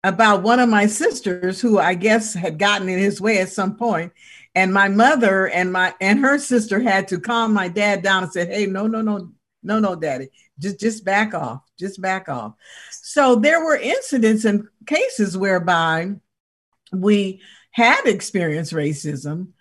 about 0.04 0.44
one 0.44 0.60
of 0.60 0.70
my 0.70 0.86
sisters 0.86 1.60
who 1.60 1.80
I 1.80 1.96
guess 1.96 2.34
had 2.36 2.60
gotten 2.60 2.88
in 2.88 3.00
his 3.00 3.20
way 3.20 3.40
at 3.40 3.50
some 3.50 3.78
point. 3.78 4.14
And 4.56 4.74
my 4.74 4.90
mother 4.90 5.48
and 5.48 5.72
my 5.72 5.96
and 6.02 6.20
her 6.20 6.38
sister 6.38 6.80
had 6.80 7.08
to 7.10 7.20
calm 7.20 7.54
my 7.54 7.68
dad 7.68 8.04
down 8.04 8.24
and 8.24 8.32
said, 8.32 8.50
Hey, 8.50 8.68
no, 8.68 8.88
no, 8.88 9.02
no, 9.02 9.32
no, 9.64 9.80
no, 9.80 9.96
daddy. 9.96 10.30
Just 10.60 10.80
just 10.80 11.04
back 11.06 11.34
off. 11.34 11.62
Just 11.80 12.02
back 12.02 12.30
off. 12.30 12.54
So 13.10 13.36
there 13.36 13.64
were 13.64 13.78
incidents 13.78 14.44
and 14.44 14.68
cases 14.86 15.38
whereby 15.38 16.16
we 16.92 17.40
had 17.72 18.02
experienced 18.06 18.74
racism, 18.74 19.54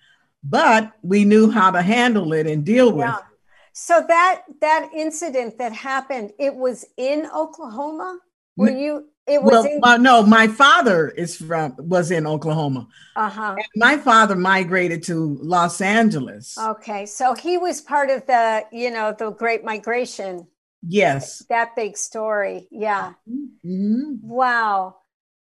but 0.42 0.90
we 1.02 1.24
knew 1.24 1.48
how 1.48 1.70
to 1.70 1.80
handle 1.80 2.32
it 2.32 2.48
and 2.48 2.64
deal 2.64 2.90
with 2.92 3.06
Yeah. 3.06 3.18
it. 3.18 3.24
So 3.72 4.04
that 4.08 4.42
that 4.60 4.90
incident 4.92 5.58
that 5.58 5.72
happened, 5.72 6.32
it 6.40 6.56
was 6.56 6.84
in 6.96 7.28
Oklahoma. 7.32 8.18
Were 8.56 8.70
you? 8.70 9.10
It 9.28 9.40
was 9.40 9.52
Well, 9.52 9.64
in. 9.64 9.80
uh, 9.82 9.96
no, 9.98 10.22
my 10.24 10.48
father 10.48 11.08
is 11.08 11.36
from 11.36 11.76
was 11.78 12.10
in 12.10 12.26
Oklahoma. 12.26 12.88
Uh 13.14 13.28
huh. 13.28 13.56
My 13.76 13.96
father 13.96 14.34
migrated 14.34 15.04
to 15.04 15.38
Los 15.40 15.80
Angeles. 15.80 16.56
Okay, 16.58 17.06
so 17.06 17.34
he 17.34 17.58
was 17.58 17.80
part 17.80 18.10
of 18.10 18.26
the, 18.26 18.64
you 18.72 18.90
know, 18.90 19.14
the 19.16 19.30
Great 19.30 19.62
Migration. 19.64 20.48
Yes. 20.86 21.44
That 21.48 21.74
big 21.76 21.96
story. 21.96 22.68
Yeah. 22.70 23.14
Mhm. 23.28 24.20
Wow. 24.22 24.96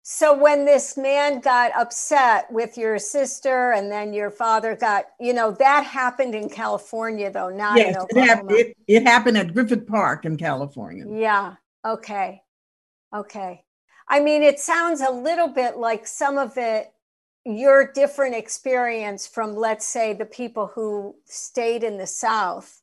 So 0.03 0.33
when 0.39 0.65
this 0.65 0.97
man 0.97 1.41
got 1.41 1.75
upset 1.75 2.51
with 2.53 2.79
your 2.79 2.97
sister, 2.99 3.73
and 3.73 3.91
then 3.91 4.13
your 4.13 4.31
father 4.31 4.77
got, 4.77 5.07
you 5.19 5.33
know, 5.33 5.51
that 5.51 5.85
happened 5.85 6.33
in 6.35 6.49
California, 6.49 7.29
though, 7.31 7.51
not 7.51 7.77
in 7.77 7.87
Yes, 7.89 7.97
it, 7.97 8.01
Oklahoma. 8.03 8.53
it, 8.55 8.77
it 8.87 9.03
happened 9.03 9.37
at 9.37 9.53
Griffith 9.53 9.87
Park 9.87 10.25
in 10.25 10.37
California. 10.37 11.05
Yeah. 11.09 11.57
Okay. 11.85 12.41
Okay. 13.13 13.65
I 14.09 14.21
mean, 14.21 14.45
it 14.45 14.61
sounds 14.61 15.01
a 15.01 15.11
little 15.11 15.49
bit 15.49 15.77
like 15.77 16.07
some 16.07 16.39
of 16.39 16.57
it, 16.57 16.93
your 17.45 17.91
different 17.93 18.37
experience 18.37 19.27
from, 19.27 19.57
let's 19.57 19.87
say, 19.87 20.13
the 20.13 20.25
people 20.25 20.69
who 20.69 21.17
stayed 21.25 21.83
in 21.83 21.99
the 21.99 22.07
South 22.07 22.81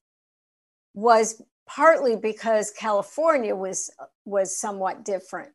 was 0.93 1.41
partly 1.75 2.15
because 2.15 2.71
California 2.71 3.55
was 3.55 3.91
was 4.25 4.57
somewhat 4.57 5.03
different. 5.05 5.51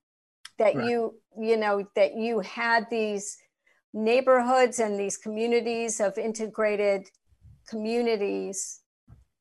That 0.59 0.75
Right. 0.75 0.87
you, 0.87 1.15
you 1.39 1.57
know, 1.57 1.87
that 1.95 2.17
you 2.17 2.41
had 2.41 2.91
these 2.91 3.39
neighborhoods 3.95 4.81
and 4.81 4.99
these 4.99 5.17
communities 5.17 6.01
of 6.01 6.19
integrated 6.19 7.09
communities 7.69 8.81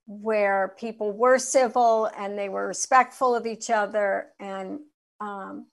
where 0.06 0.76
people 0.80 1.12
were 1.12 1.38
civil 1.38 2.10
and 2.18 2.38
they 2.38 2.50
were 2.50 2.68
respectful 2.68 3.36
of 3.36 3.46
each 3.46 3.70
other 3.70 4.28
and 4.40 4.80
um, 5.20 5.68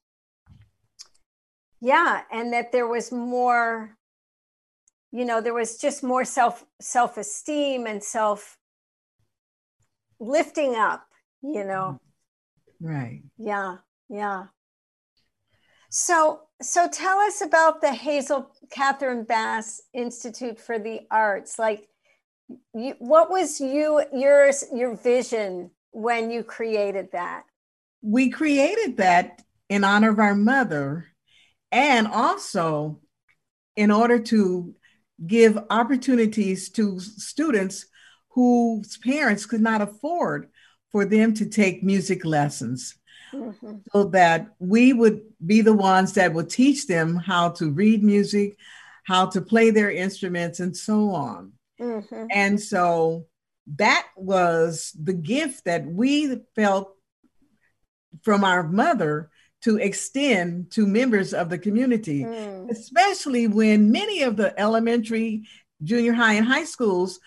yeah 1.80 2.22
and 2.32 2.52
that 2.52 2.72
there 2.72 2.88
was 2.88 3.12
more 3.12 3.96
you 5.12 5.24
know 5.24 5.40
there 5.40 5.54
was 5.54 5.78
just 5.78 6.02
more 6.02 6.24
self 6.24 6.64
self-esteem 6.80 7.86
and 7.86 8.02
self 8.02 8.58
lifting 10.20 10.74
up 10.74 11.06
you 11.52 11.64
know? 11.64 11.98
Mm. 11.98 12.00
Right. 12.80 13.22
yeah 13.38 13.76
yeah. 14.10 14.44
So 15.90 16.40
so 16.60 16.88
tell 16.88 17.18
us 17.18 17.40
about 17.40 17.80
the 17.80 17.92
hazel 17.92 18.50
catherine 18.70 19.24
bass 19.24 19.80
institute 19.92 20.58
for 20.58 20.78
the 20.78 21.00
arts. 21.10 21.58
Like 21.58 21.88
you, 22.74 22.94
what 22.98 23.30
was 23.30 23.60
you 23.60 24.02
yours 24.12 24.64
your 24.72 24.96
vision 24.96 25.70
when 25.92 26.30
you 26.30 26.42
created 26.42 27.10
that? 27.12 27.44
We 28.02 28.28
created 28.28 28.98
that 28.98 29.42
in 29.68 29.84
honor 29.84 30.10
of 30.10 30.18
our 30.18 30.34
mother 30.34 31.06
and 31.72 32.06
also 32.06 33.00
in 33.76 33.90
order 33.90 34.18
to 34.18 34.74
give 35.26 35.58
opportunities 35.70 36.68
to 36.70 37.00
students 37.00 37.86
whose 38.34 38.96
parents 38.98 39.46
could 39.46 39.60
not 39.60 39.80
afford 39.80 40.48
for 40.90 41.04
them 41.04 41.34
to 41.34 41.46
take 41.46 41.82
music 41.82 42.24
lessons 42.24 42.96
Mhm. 43.32 43.82
so 43.92 44.04
that 44.04 44.48
we 44.58 44.92
would 44.92 45.22
be 45.44 45.60
the 45.60 45.72
ones 45.72 46.12
that 46.14 46.32
would 46.34 46.50
teach 46.50 46.86
them 46.86 47.16
how 47.16 47.50
to 47.50 47.70
read 47.70 48.02
music, 48.02 48.56
how 49.04 49.26
to 49.26 49.40
play 49.40 49.70
their 49.70 49.90
instruments, 49.90 50.60
and 50.60 50.76
so 50.76 51.10
on. 51.10 51.52
Mhm. 51.80 52.28
And 52.30 52.60
so 52.60 53.26
that 53.76 54.06
was 54.16 54.92
the 55.00 55.14
gift 55.14 55.64
that 55.64 55.86
we 55.86 56.40
felt 56.54 56.96
from 58.22 58.44
our 58.44 58.62
mother 58.62 59.30
to 59.62 59.78
extend 59.78 60.70
to 60.72 60.86
members 60.86 61.32
of 61.34 61.48
the 61.50 61.58
community, 61.58 62.22
Mm. 62.22 62.70
especially 62.70 63.46
when 63.48 63.90
many 63.90 64.22
of 64.22 64.36
the 64.36 64.58
elementary, 64.60 65.48
junior 65.82 66.12
high, 66.12 66.34
and 66.34 66.46
high 66.46 66.64
schools 66.64 67.18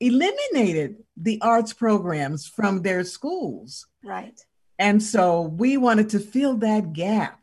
eliminated 0.00 0.96
the 1.16 1.40
arts 1.40 1.72
programs 1.72 2.46
from 2.46 2.82
their 2.82 3.04
schools. 3.04 3.86
right 4.04 4.38
And 4.78 5.02
so 5.02 5.42
we 5.42 5.76
wanted 5.76 6.10
to 6.10 6.18
fill 6.18 6.56
that 6.58 6.92
gap. 6.92 7.40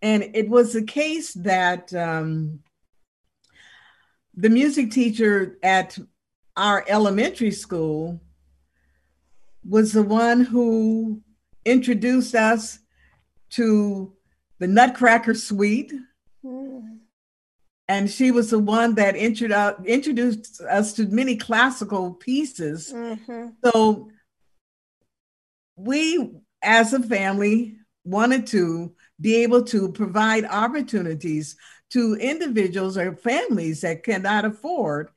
And 0.00 0.30
it 0.34 0.48
was 0.48 0.72
the 0.72 0.82
case 0.82 1.32
that 1.34 1.94
um, 1.94 2.60
the 4.34 4.50
music 4.50 4.90
teacher 4.90 5.58
at 5.62 5.98
our 6.56 6.84
elementary 6.88 7.52
school 7.52 8.20
was 9.68 9.92
the 9.92 10.02
one 10.02 10.40
who 10.40 11.22
introduced 11.64 12.34
us 12.34 12.80
to 13.50 14.12
the 14.58 14.66
Nutcracker 14.66 15.34
Suite. 15.34 15.92
Mm. 16.44 16.91
And 17.88 18.10
she 18.10 18.30
was 18.30 18.50
the 18.50 18.58
one 18.58 18.94
that 18.94 19.14
introdu- 19.14 19.84
introduced 19.86 20.60
us 20.62 20.92
to 20.94 21.06
many 21.06 21.36
classical 21.36 22.14
pieces. 22.14 22.92
Mhm. 22.92 23.54
So 23.64 24.10
we, 25.76 26.30
as 26.62 26.92
a 26.92 27.02
family, 27.02 27.76
wanted 28.04 28.46
to 28.48 28.94
be 29.20 29.36
able 29.42 29.62
to 29.64 29.92
provide 29.92 30.44
opportunities 30.44 31.56
to 31.90 32.14
individuals 32.14 32.96
or 32.96 33.14
families 33.16 33.82
that 33.82 34.02
cannot 34.02 34.44
afford 34.44 35.10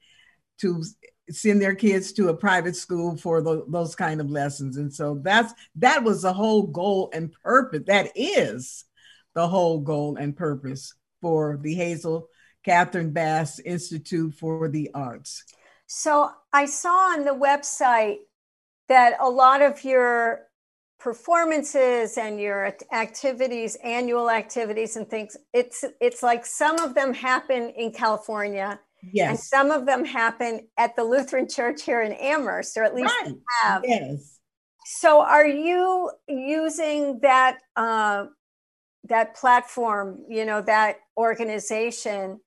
to 0.60 0.84
send 1.30 1.62
their 1.62 1.75
kids 1.75 2.12
to 2.13 2.30
a 2.30 2.38
private 2.38 2.75
school 2.75 3.17
for 3.17 3.41
the, 3.41 3.65
those 3.67 3.95
kind 3.95 4.21
of 4.21 4.30
lessons. 4.30 4.78
And 4.78 4.93
so 4.93 5.19
that's 5.23 5.54
that 5.75 6.04
was 6.04 6.21
the 6.21 6.34
whole 6.34 6.63
goal 6.63 7.10
and 7.13 7.34
purpose. 7.43 7.84
That 7.88 8.12
is 8.15 8.86
the 9.34 9.47
whole 9.47 9.80
goal 9.80 10.17
and 10.17 10.36
purpose 10.36 10.93
for 11.21 11.58
the 11.62 11.73
Hazel 11.73 12.30
Catherine 12.65 13.12
Bass 13.12 13.60
Institute 13.60 14.34
for 14.34 14.67
the 14.67 14.89
Arts. 14.95 15.43
So 15.86 16.32
I 16.51 16.65
saw 16.65 17.13
on 17.13 17.23
the 17.23 17.32
website 17.32 18.17
that 18.89 19.17
a 19.21 19.30
lot 19.30 19.62
of 19.62 19.84
your 19.84 20.47
performances 20.99 22.17
and 22.17 22.39
your 22.39 22.73
activities, 22.91 23.78
annual 23.84 24.32
activities 24.32 24.95
and 24.95 25.08
things, 25.08 25.38
it's 25.54 25.86
it's 26.01 26.23
like 26.23 26.43
some 26.43 26.80
of 26.80 26.95
them 26.95 27.13
happen 27.13 27.69
in 27.78 27.91
California. 27.91 28.80
Yes. 29.13 29.30
And 29.30 29.39
some 29.39 29.69
of 29.69 29.86
them 29.86 30.04
happen 30.04 30.67
at 30.80 30.95
the 30.95 31.04
Lutheran 31.04 31.47
Church 31.47 31.84
here 31.84 32.01
in 32.01 32.13
Amherst, 32.13 32.75
or 32.78 32.84
at 32.84 32.95
least 32.95 33.13
right. 33.21 33.36
have. 33.62 33.84
Yes. 33.86 34.39
So 34.86 35.21
are 35.21 35.45
you 35.45 36.10
using 36.28 37.19
that 37.19 37.60
uh, 37.75 38.25
that 39.04 39.36
platform, 39.36 40.25
you 40.28 40.45
know, 40.45 40.62
that 40.63 40.97
organization 41.17 42.39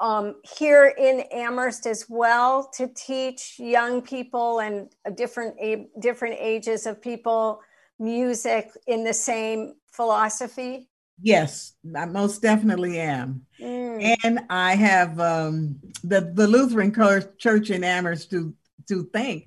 um, 0.00 0.36
here 0.58 0.92
in 0.98 1.20
Amherst 1.32 1.86
as 1.86 2.06
well 2.08 2.70
to 2.74 2.88
teach 2.94 3.56
young 3.58 4.02
people 4.02 4.60
and 4.60 4.88
different 5.16 5.56
different 6.00 6.36
ages 6.38 6.86
of 6.86 7.00
people 7.00 7.60
music 7.98 8.70
in 8.86 9.04
the 9.04 9.14
same 9.14 9.74
philosophy? 9.92 10.88
Yes, 11.20 11.74
I 11.96 12.06
most 12.06 12.42
definitely 12.42 12.98
am. 12.98 13.46
Mm. 13.60 14.16
And 14.24 14.40
I 14.50 14.74
have 14.74 15.20
um, 15.20 15.76
the, 16.02 16.32
the 16.34 16.46
Lutheran 16.46 16.92
Church 17.38 17.70
in 17.70 17.84
Amherst 17.84 18.30
to, 18.30 18.54
to 18.88 19.08
thank 19.12 19.46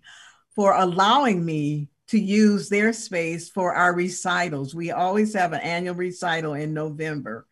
for 0.56 0.74
allowing 0.74 1.44
me 1.44 1.90
to 2.08 2.18
use 2.18 2.70
their 2.70 2.94
space 2.94 3.50
for 3.50 3.74
our 3.74 3.94
recitals. 3.94 4.74
We 4.74 4.92
always 4.92 5.34
have 5.34 5.52
an 5.52 5.60
annual 5.60 5.96
recital 5.96 6.54
in 6.54 6.74
November, 6.74 7.46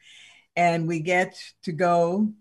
and 0.55 0.87
we 0.87 1.01
get 1.01 1.37
to 1.63 1.73
go 1.73 2.31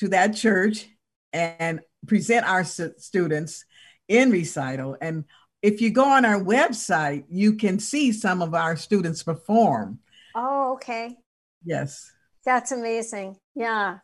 to 0.00 0.08
that 0.08 0.34
church 0.34 0.88
and 1.32 1.80
present 2.06 2.46
our 2.46 2.64
students 2.64 3.64
in 4.08 4.30
recital. 4.30 4.96
And 5.00 5.24
if 5.62 5.80
you 5.80 5.90
go 5.90 6.04
on 6.04 6.24
our 6.24 6.40
website, 6.40 7.24
you 7.28 7.54
can 7.54 7.78
see 7.78 8.12
some 8.12 8.42
of 8.42 8.54
our 8.54 8.76
students 8.76 9.22
perform. 9.22 9.98
Oh, 10.34 10.72
okay. 10.74 11.16
Yes. 11.64 12.10
That's 12.44 12.72
amazing. 12.72 13.36
Yeah. 13.54 13.98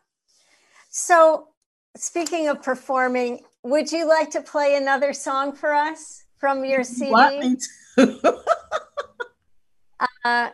So, 0.89 1.47
speaking 1.95 2.47
of 2.47 2.61
performing, 2.61 3.41
would 3.63 3.91
you 3.91 4.07
like 4.07 4.29
to 4.31 4.41
play 4.41 4.75
another 4.75 5.13
song 5.13 5.53
for 5.53 5.73
us 5.73 6.23
from 6.37 6.63
your 6.63 6.83
CD? 6.83 7.11
uh, 10.23 10.49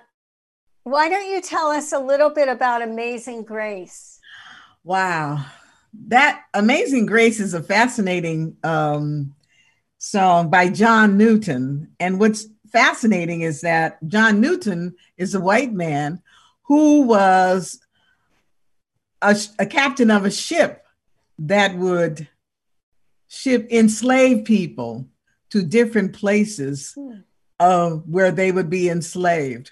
why 0.83 1.09
don't 1.09 1.29
you 1.29 1.41
tell 1.41 1.67
us 1.67 1.91
a 1.91 1.99
little 1.99 2.29
bit 2.29 2.47
about 2.47 2.81
Amazing 2.81 3.43
Grace? 3.43 4.12
Wow. 4.83 5.45
That 6.07 6.43
Amazing 6.53 7.05
Grace 7.05 7.39
is 7.39 7.53
a 7.53 7.63
fascinating 7.63 8.57
um, 8.63 9.35
song 9.97 10.49
by 10.49 10.69
John 10.69 11.17
Newton. 11.17 11.91
And 11.99 12.19
what's 12.19 12.47
fascinating 12.71 13.41
is 13.41 13.61
that 13.61 14.05
John 14.07 14.41
Newton 14.41 14.95
is 15.17 15.35
a 15.35 15.39
white 15.39 15.71
man 15.71 16.21
who 16.63 17.03
was 17.03 17.79
a, 19.21 19.37
a 19.59 19.65
captain 19.65 20.11
of 20.11 20.25
a 20.25 20.31
ship 20.31 20.85
that 21.39 21.75
would 21.77 22.27
ship 23.29 23.67
enslaved 23.71 24.45
people 24.45 25.07
to 25.51 25.63
different 25.63 26.13
places 26.13 26.97
uh, 27.59 27.91
where 27.91 28.31
they 28.31 28.51
would 28.51 28.69
be 28.69 28.89
enslaved. 28.89 29.71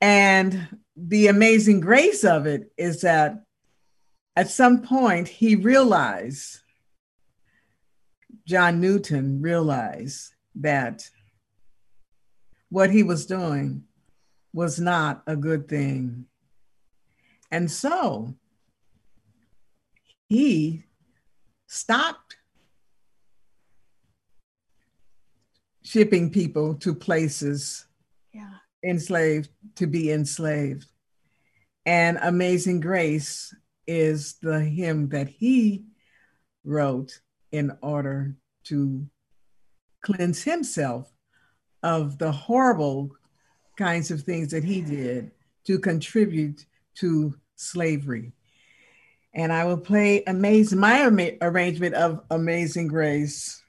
And 0.00 0.68
the 0.96 1.26
amazing 1.26 1.80
grace 1.80 2.24
of 2.24 2.46
it 2.46 2.72
is 2.76 3.02
that 3.02 3.45
at 4.36 4.50
some 4.50 4.82
point 4.82 5.26
he 5.26 5.56
realized 5.56 6.60
John 8.46 8.80
Newton 8.80 9.40
realized 9.40 10.34
that 10.56 11.08
what 12.68 12.90
he 12.90 13.02
was 13.02 13.26
doing 13.26 13.84
was 14.52 14.78
not 14.78 15.22
a 15.26 15.36
good 15.36 15.68
thing. 15.68 16.26
And 17.50 17.70
so 17.70 18.36
he 20.28 20.84
stopped 21.66 22.36
shipping 25.82 26.30
people 26.30 26.74
to 26.74 26.94
places 26.94 27.86
yeah. 28.32 28.50
enslaved 28.84 29.50
to 29.76 29.86
be 29.86 30.10
enslaved. 30.10 30.86
And 31.84 32.18
Amazing 32.22 32.80
Grace 32.80 33.54
is 33.86 34.34
the 34.42 34.60
hymn 34.60 35.08
that 35.10 35.28
he 35.28 35.84
wrote 36.64 37.20
in 37.52 37.76
order 37.82 38.34
to 38.64 39.06
cleanse 40.02 40.42
himself 40.42 41.12
of 41.82 42.18
the 42.18 42.32
horrible 42.32 43.10
kinds 43.76 44.10
of 44.10 44.22
things 44.22 44.50
that 44.50 44.64
he 44.64 44.80
did 44.80 45.30
to 45.64 45.78
contribute 45.78 46.64
to 46.94 47.34
slavery. 47.56 48.32
And 49.34 49.52
I 49.52 49.64
will 49.64 49.76
play 49.76 50.22
amazing 50.26 50.78
my 50.78 51.06
arrangement 51.42 51.94
of 51.94 52.22
Amazing 52.30 52.88
Grace. 52.88 53.62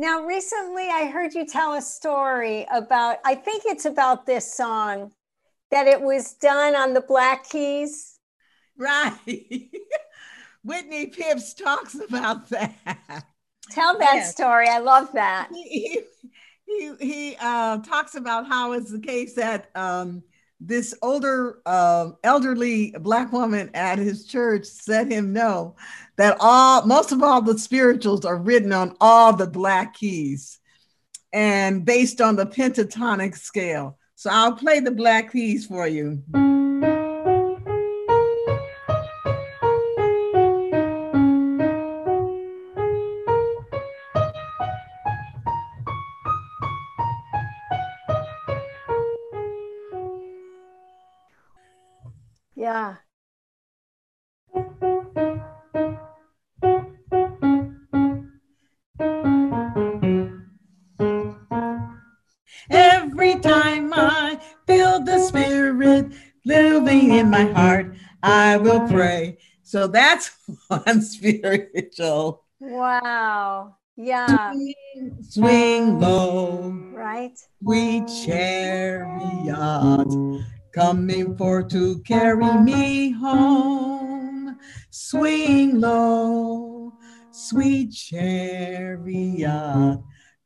Now, 0.00 0.24
recently 0.24 0.88
I 0.88 1.06
heard 1.06 1.34
you 1.34 1.44
tell 1.44 1.74
a 1.74 1.82
story 1.82 2.64
about, 2.72 3.16
I 3.24 3.34
think 3.34 3.64
it's 3.66 3.84
about 3.84 4.26
this 4.26 4.54
song, 4.54 5.10
that 5.72 5.88
it 5.88 6.00
was 6.00 6.34
done 6.34 6.76
on 6.76 6.94
the 6.94 7.00
Black 7.00 7.48
Keys. 7.48 8.20
Right. 8.76 9.18
Wintley 10.66 11.12
Phipps 11.12 11.52
talks 11.52 11.96
about 11.96 12.48
that. 12.50 13.24
Tell 13.72 13.98
that 13.98 14.14
yes. 14.14 14.30
story. 14.30 14.68
I 14.68 14.78
love 14.78 15.12
that. 15.14 15.48
He, 15.52 16.00
he, 16.64 16.92
he 17.00 17.36
uh, 17.40 17.78
talks 17.78 18.14
about 18.14 18.46
how 18.46 18.74
it's 18.74 18.92
the 18.92 19.00
case 19.00 19.34
that 19.34 19.68
um, 19.74 20.22
this 20.60 20.94
older, 21.02 21.60
uh, 21.66 22.10
elderly 22.24 22.94
black 23.00 23.32
woman 23.32 23.70
at 23.74 23.98
his 23.98 24.26
church 24.26 24.64
said 24.64 25.10
him 25.10 25.32
no, 25.32 25.76
that 26.16 26.36
all 26.40 26.84
most 26.84 27.12
of 27.12 27.22
all 27.22 27.40
the 27.42 27.58
spirituals 27.58 28.24
are 28.24 28.36
written 28.36 28.72
on 28.72 28.96
all 29.00 29.32
the 29.32 29.46
black 29.46 29.94
keys 29.94 30.58
and 31.32 31.84
based 31.84 32.20
on 32.20 32.36
the 32.36 32.46
pentatonic 32.46 33.36
scale. 33.36 33.98
So 34.16 34.30
I'll 34.30 34.56
play 34.56 34.80
the 34.80 34.90
black 34.90 35.32
keys 35.32 35.66
for 35.66 35.86
you. 35.86 36.22
So 69.68 69.86
that's 69.86 70.30
one 70.68 71.02
spiritual. 71.02 72.42
Wow. 72.58 73.76
Yeah. 73.98 74.52
Swing, 74.52 75.16
swing 75.28 76.00
low. 76.00 76.70
Right. 76.94 77.38
We 77.60 78.02
chariot 78.24 79.58
coming 80.72 81.36
for 81.36 81.62
to 81.64 81.98
carry 82.00 82.50
me 82.62 83.10
home. 83.10 84.56
Swing 84.88 85.78
low, 85.78 86.94
sweet 87.30 87.92
chariot, 87.92 89.44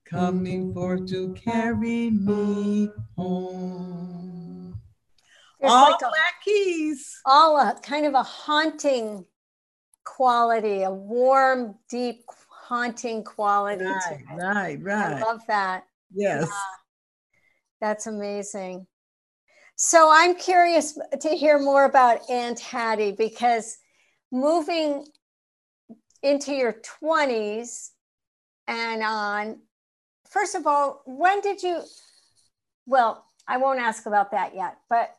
coming 0.05 0.75
for 0.75 0.99
to 0.99 1.33
carry 1.35 2.11
me 2.11 2.91
home. 3.17 4.81
There's 5.61 5.73
all 5.73 5.93
like 5.93 6.03
a, 6.03 6.11
keys. 6.45 7.21
All 7.27 7.57
a 7.57 7.79
kind 7.83 8.07
of 8.07 8.15
a 8.15 8.23
haunting 8.23 9.25
quality, 10.05 10.83
a 10.83 10.91
warm, 10.91 11.77
deep, 11.89 12.25
haunting 12.49 13.25
quality. 13.25 13.85
Right, 13.85 14.25
right, 14.35 14.83
right. 14.83 15.13
I 15.15 15.21
love 15.21 15.43
that. 15.49 15.85
Yes. 16.15 16.49
Yeah. 16.49 16.57
That's 17.81 18.07
amazing. 18.07 18.87
So 19.77 20.11
I'm 20.13 20.37
curious 20.37 20.99
to 21.21 21.29
hear 21.31 21.59
more 21.59 21.85
about 21.85 22.31
Aunt 22.31 22.61
Hattie 22.61 23.13
because 23.13 23.79
moving 24.31 25.07
into 26.23 26.53
your 26.53 26.77
20s 27.03 27.91
and 28.69 29.03
on, 29.03 29.59
first 30.31 30.55
of 30.55 30.67
all, 30.67 31.03
when 31.05 31.41
did 31.41 31.63
you? 31.63 31.83
Well, 32.87 33.27
I 33.49 33.57
won't 33.57 33.81
ask 33.81 34.07
about 34.07 34.31
that 34.31 34.55
yet, 34.55 34.77
but 34.89 35.17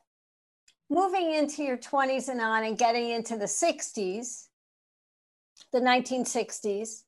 moving 0.89 1.33
into 1.33 1.63
your 1.63 1.77
20s 1.77 2.29
and 2.29 2.41
on 2.41 2.63
and 2.63 2.77
getting 2.77 3.09
into 3.09 3.37
the 3.37 3.45
60s, 3.45 4.47
the 5.71 5.79
1960s, 5.79 7.03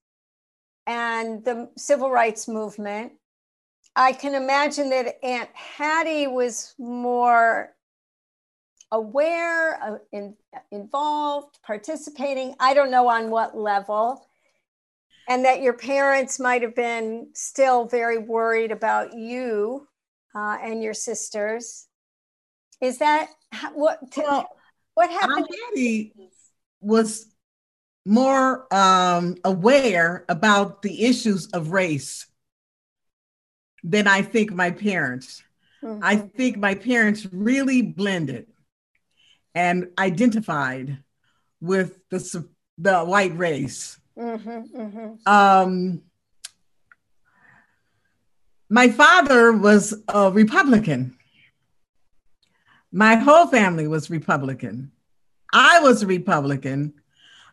and 0.88 1.44
the 1.44 1.70
civil 1.78 2.12
rights 2.12 2.48
movement, 2.48 3.14
I 3.96 4.12
can 4.12 4.36
imagine 4.36 4.90
that 4.90 5.24
Aunt 5.24 5.50
Hattie 5.54 6.28
was 6.28 6.74
more 6.78 7.76
aware, 8.92 9.82
uh, 9.82 9.98
in, 10.12 10.36
involved, 10.72 11.60
participating. 11.66 12.56
I 12.60 12.74
don't 12.74 12.92
know 12.92 13.08
on 13.08 13.30
what 13.30 13.58
level. 13.58 14.28
And 15.28 15.44
that 15.44 15.62
your 15.62 15.74
parents 15.74 16.40
might 16.40 16.62
have 16.62 16.76
been 16.76 17.30
still 17.34 17.86
very 17.86 18.20
worried 18.20 18.72
about 18.72 19.14
you 19.14 19.88
uh, 20.36 20.58
and 20.62 20.84
your 20.84 20.94
sisters. 20.94 21.88
Is 22.82 23.00
that 23.00 23.30
what? 23.74 24.00
Well, 24.18 24.48
what 24.94 25.10
happened? 25.10 25.48
Hattie 25.70 26.14
was 26.82 27.28
more 28.06 28.74
um, 28.74 29.36
aware 29.44 30.26
about 30.30 30.82
the 30.82 31.06
issues 31.06 31.48
of 31.48 31.72
race 31.72 32.28
than 33.84 34.08
I 34.08 34.22
think 34.22 34.52
my 34.52 34.72
parents. 34.72 35.44
Mm-hmm. 35.84 36.04
I 36.04 36.16
think 36.18 36.58
my 36.58 36.76
parents 36.76 37.28
really 37.32 37.82
blended 37.82 38.48
and 39.54 39.90
identified 39.98 40.98
with 41.62 42.00
the, 42.10 42.48
the 42.78 43.00
white 43.04 43.36
race. 43.38 44.00
Mm-hmm, 44.18 44.80
mm-hmm. 44.80 45.14
Um, 45.26 46.02
my 48.70 48.90
father 48.90 49.52
was 49.52 49.94
a 50.08 50.32
Republican. 50.32 51.18
My 52.96 53.16
whole 53.16 53.48
family 53.48 53.90
was 53.90 54.10
Republican. 54.10 54.94
I 55.52 55.82
was 55.82 56.02
a 56.02 56.08
Republican 56.08 56.94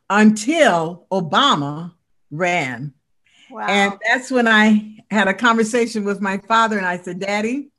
until 0.08 1.08
Obama 1.10 1.94
ran. 2.30 2.94
Wow. 3.50 3.66
And 3.68 3.98
that's 4.06 4.30
when 4.30 4.46
I 4.46 4.98
had 5.10 5.26
a 5.26 5.34
conversation 5.34 6.04
with 6.04 6.20
my 6.20 6.38
father 6.38 6.78
and 6.78 6.86
I 6.86 6.96
said, 6.98 7.18
Daddy, 7.18 7.72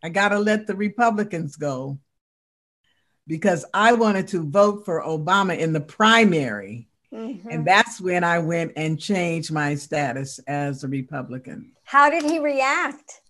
I 0.00 0.10
got 0.10 0.28
to 0.28 0.38
let 0.38 0.68
the 0.68 0.76
Republicans 0.76 1.56
go 1.56 1.98
because 3.26 3.64
I 3.74 3.94
wanted 3.94 4.28
to 4.28 4.48
vote 4.48 4.84
for 4.84 5.02
Obama 5.02 5.58
in 5.58 5.72
the 5.72 5.80
primary. 5.80 6.86
Mm-hmm. 7.12 7.48
And 7.50 7.66
that's 7.66 8.00
when 8.00 8.22
I 8.22 8.38
went 8.38 8.74
and 8.76 9.00
changed 9.00 9.50
my 9.50 9.74
status 9.74 10.38
as 10.46 10.84
a 10.84 10.88
Republican. 10.88 11.72
How 11.82 12.10
did 12.10 12.22
he 12.22 12.38
react? 12.38 13.22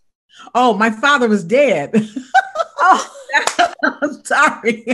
Oh, 0.55 0.75
my 0.75 0.91
father 0.91 1.29
was 1.29 1.45
dead. 1.45 1.93
Oh, 2.79 3.11
I'm 3.85 4.25
sorry. 4.25 4.85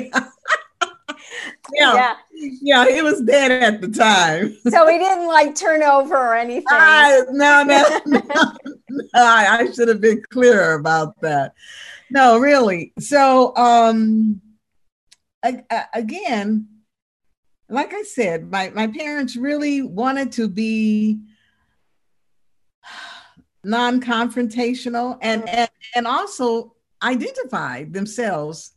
yeah, 1.75 1.95
yeah, 1.95 2.15
yeah, 2.33 2.89
he 2.89 3.03
was 3.03 3.21
dead 3.23 3.51
at 3.51 3.81
the 3.81 3.89
time. 3.89 4.57
So 4.69 4.89
he 4.89 4.99
didn't 4.99 5.27
like 5.27 5.55
turn 5.55 5.83
over 5.83 6.17
or 6.17 6.35
anything. 6.35 6.67
I, 6.71 7.23
no, 7.31 7.63
no, 7.65 8.01
no, 8.07 8.21
no 8.29 8.53
I, 9.15 9.61
I 9.61 9.73
should 9.73 9.89
have 9.89 10.01
been 10.01 10.23
clearer 10.31 10.75
about 10.75 11.21
that. 11.21 11.55
No, 12.11 12.39
really. 12.39 12.93
So, 12.99 13.57
um, 13.57 14.41
I, 15.43 15.65
I, 15.71 15.85
again, 15.95 16.69
like 17.69 17.95
I 17.95 18.03
said, 18.03 18.51
my 18.51 18.71
my 18.71 18.87
parents 18.87 19.35
really 19.37 19.83
wanted 19.83 20.33
to 20.33 20.47
be 20.47 21.21
non-confrontational 23.65 25.19
and 25.21 25.49
and, 25.49 25.71
and 25.95 26.07
also 26.07 26.75
identify 27.03 27.85
themselves 27.85 28.73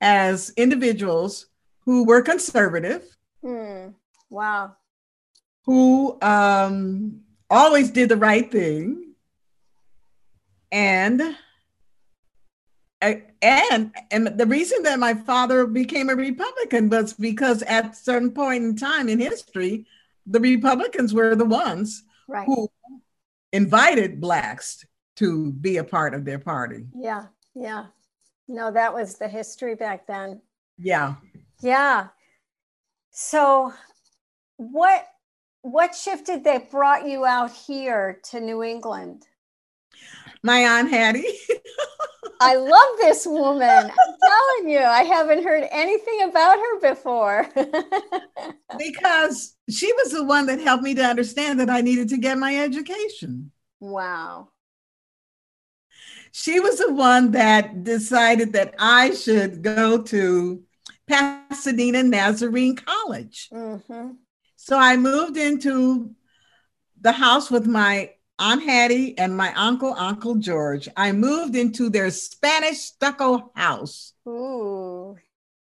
as 0.00 0.52
individuals 0.56 1.46
who 1.80 2.04
were 2.04 2.22
conservative. 2.22 3.04
Mm, 3.44 3.94
wow. 4.30 4.76
Who 5.64 6.18
um, 6.20 7.20
always 7.48 7.90
did 7.90 8.08
the 8.08 8.16
right 8.16 8.50
thing. 8.50 9.14
And 10.70 11.36
and 13.00 13.92
and 14.10 14.26
the 14.38 14.46
reason 14.46 14.84
that 14.84 14.98
my 14.98 15.14
father 15.14 15.66
became 15.66 16.08
a 16.08 16.14
Republican 16.14 16.88
was 16.88 17.12
because 17.12 17.62
at 17.64 17.92
a 17.92 17.94
certain 17.94 18.30
point 18.30 18.64
in 18.64 18.76
time 18.76 19.08
in 19.08 19.18
history, 19.18 19.86
the 20.26 20.40
Republicans 20.40 21.12
were 21.12 21.34
the 21.34 21.44
ones 21.44 22.04
right. 22.28 22.46
who 22.46 22.70
invited 23.52 24.20
blacks 24.20 24.84
to 25.16 25.52
be 25.52 25.76
a 25.76 25.84
part 25.84 26.14
of 26.14 26.24
their 26.24 26.38
party. 26.38 26.86
Yeah, 26.94 27.26
yeah. 27.54 27.86
No, 28.48 28.70
that 28.70 28.92
was 28.92 29.18
the 29.18 29.28
history 29.28 29.74
back 29.74 30.06
then. 30.06 30.40
Yeah. 30.78 31.14
Yeah. 31.60 32.08
So 33.10 33.72
what 34.56 35.06
what 35.62 35.94
shifted 35.94 36.44
that 36.44 36.70
brought 36.70 37.06
you 37.06 37.24
out 37.24 37.52
here 37.52 38.20
to 38.30 38.40
New 38.40 38.62
England? 38.62 39.26
My 40.42 40.58
Aunt 40.58 40.90
Hattie. 40.90 41.24
I 42.42 42.56
love 42.56 42.98
this 42.98 43.26
woman. 43.26 43.62
I'm 43.68 43.90
telling 43.90 44.68
you, 44.72 44.78
I 44.78 45.02
haven't 45.04 45.44
heard 45.44 45.66
anything 45.70 46.22
about 46.22 46.58
her 46.58 46.80
before. 46.80 47.48
because 48.78 49.54
she 49.70 49.92
was 49.92 50.12
the 50.12 50.24
one 50.24 50.46
that 50.46 50.60
helped 50.60 50.82
me 50.82 50.94
to 50.94 51.04
understand 51.04 51.60
that 51.60 51.70
I 51.70 51.80
needed 51.80 52.08
to 52.10 52.18
get 52.18 52.38
my 52.38 52.56
education. 52.56 53.52
Wow. 53.80 54.48
She 56.32 56.60
was 56.60 56.78
the 56.78 56.92
one 56.92 57.32
that 57.32 57.84
decided 57.84 58.54
that 58.54 58.74
I 58.78 59.12
should 59.12 59.62
go 59.62 60.02
to 60.02 60.62
Pasadena 61.06 62.02
Nazarene 62.02 62.76
College. 62.76 63.48
Mm-hmm. 63.52 64.12
So 64.56 64.78
I 64.78 64.96
moved 64.96 65.36
into 65.36 66.14
the 67.00 67.12
house 67.12 67.50
with 67.50 67.66
my 67.66 68.12
Aunt 68.42 68.64
Hattie 68.64 69.16
and 69.18 69.36
my 69.36 69.54
uncle, 69.54 69.94
Uncle 69.96 70.34
George. 70.34 70.88
I 70.96 71.12
moved 71.12 71.54
into 71.54 71.88
their 71.88 72.10
Spanish 72.10 72.78
stucco 72.78 73.52
house 73.54 74.14
Ooh. 74.26 75.16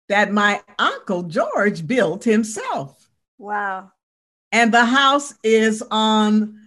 that 0.07 0.31
my 0.31 0.61
uncle 0.77 1.23
George 1.23 1.87
built 1.87 2.23
himself. 2.23 3.09
Wow. 3.39 3.91
And 4.51 4.71
the 4.71 4.85
house 4.85 5.33
is 5.43 5.83
on 5.89 6.59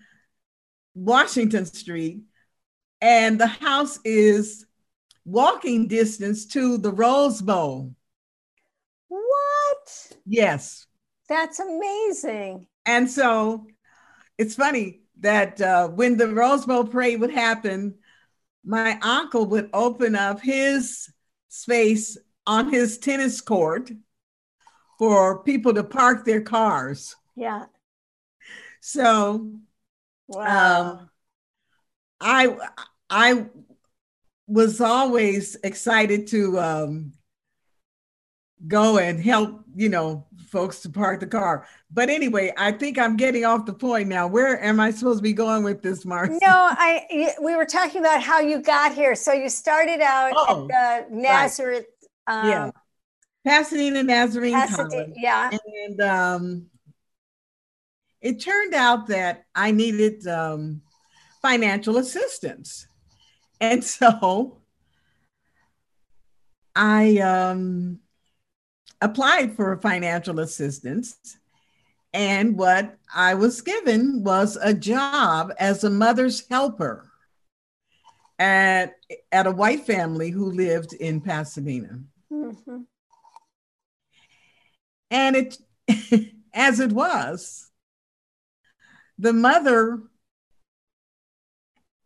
Washington 0.97 1.67
Street. 1.67 2.23
And 3.01 3.39
the 3.39 3.47
house 3.47 4.01
is 4.05 4.67
walking 5.25 5.87
distance 5.87 6.47
to 6.47 6.79
the 6.79 6.91
Rose 6.91 7.41
Bowl. 7.41 7.95
What? 9.07 10.13
Yes. 10.27 10.85
That's 11.29 11.61
amazing. 11.61 12.67
And 12.87 13.09
so 13.09 13.69
it's 14.37 14.57
funny 14.57 15.02
that 15.23 15.61
uh, 15.61 15.89
when 15.89 16.17
the 16.17 16.29
Rose 16.29 16.67
Bowl 16.67 16.85
parade 16.85 17.21
would 17.21 17.33
happen, 17.33 17.95
my 18.65 18.99
uncle 19.03 19.47
would 19.47 19.71
open 19.73 20.15
up 20.15 20.41
his 20.41 21.11
space 21.49 22.19
on 22.47 22.71
his 22.73 22.99
tennis 22.99 23.41
court 23.41 23.91
for 24.99 25.43
people 25.43 25.75
to 25.75 25.85
park 25.85 26.25
their 26.25 26.41
cars. 26.43 27.17
Yeah. 27.35 27.65
So 28.81 29.51
Wow. 30.29 30.91
um, 30.91 31.11
I 32.21 32.57
I 33.11 33.47
was 34.47 34.81
always 34.81 35.57
excited 35.63 36.27
to 36.29 36.59
um, 36.59 37.13
go 38.67 38.99
and 38.99 39.21
help, 39.21 39.62
you 39.75 39.89
know, 39.89 40.27
folks 40.49 40.81
to 40.81 40.91
park 40.91 41.21
the 41.21 41.27
car. 41.27 41.67
But 41.91 42.11
anyway, 42.11 42.53
I 42.57 42.73
think 42.73 42.99
I'm 42.99 43.17
getting 43.17 43.45
off 43.45 43.67
the 43.67 43.73
point 43.73 44.09
now. 44.09 44.27
Where 44.27 44.63
am 44.63 44.81
I 44.81 44.91
supposed 44.91 45.19
to 45.19 45.23
be 45.23 45.33
going 45.33 45.65
with 45.65 45.83
this, 45.83 46.05
Marcy? 46.05 46.39
no, 46.43 46.49
I 46.71 47.35
we 47.43 47.57
were 47.57 47.65
talking 47.65 48.01
about 48.01 48.23
how 48.23 48.41
you 48.41 48.61
got 48.61 48.95
here. 48.95 49.15
So 49.15 49.33
you 49.33 49.49
started 49.49 50.01
out 50.01 50.33
Oh, 50.37 50.69
at 50.71 51.09
the 51.09 51.15
Nazareth. 51.17 51.87
Um, 52.27 52.49
yeah, 52.49 52.71
Pasadena 53.45 54.03
Nazarene 54.03 54.55
Pasadena- 54.55 54.89
College, 54.91 55.13
yeah. 55.17 55.51
and 55.87 56.01
um, 56.01 56.67
it 58.21 58.41
turned 58.41 58.75
out 58.75 59.09
that 59.09 59.45
I 59.55 59.71
needed 59.73 60.27
um, 60.29 60.83
financial 61.41 61.97
assistance, 61.99 62.87
and 63.61 63.83
so 63.97 64.59
I 66.77 67.19
um, 67.19 67.99
applied 69.03 69.55
for 69.55 69.77
financial 69.77 70.41
assistance. 70.41 71.37
And 72.15 72.57
what 72.57 72.97
I 73.15 73.35
was 73.35 73.61
given 73.61 74.23
was 74.23 74.57
a 74.57 74.73
job 74.73 75.53
as 75.59 75.85
a 75.85 75.91
mother's 75.91 76.47
helper 76.49 77.11
at, 78.39 78.95
at 79.31 79.47
a 79.47 79.51
white 79.51 79.87
family 79.87 80.31
who 80.31 80.51
lived 80.51 80.93
in 80.95 81.21
Pasadena. 81.21 82.01
Mhm. 82.31 82.87
And 85.11 85.37
it, 85.37 85.59
as 86.55 86.81
it 86.81 86.93
was, 86.93 87.71
the 89.19 89.33
mother 89.33 90.01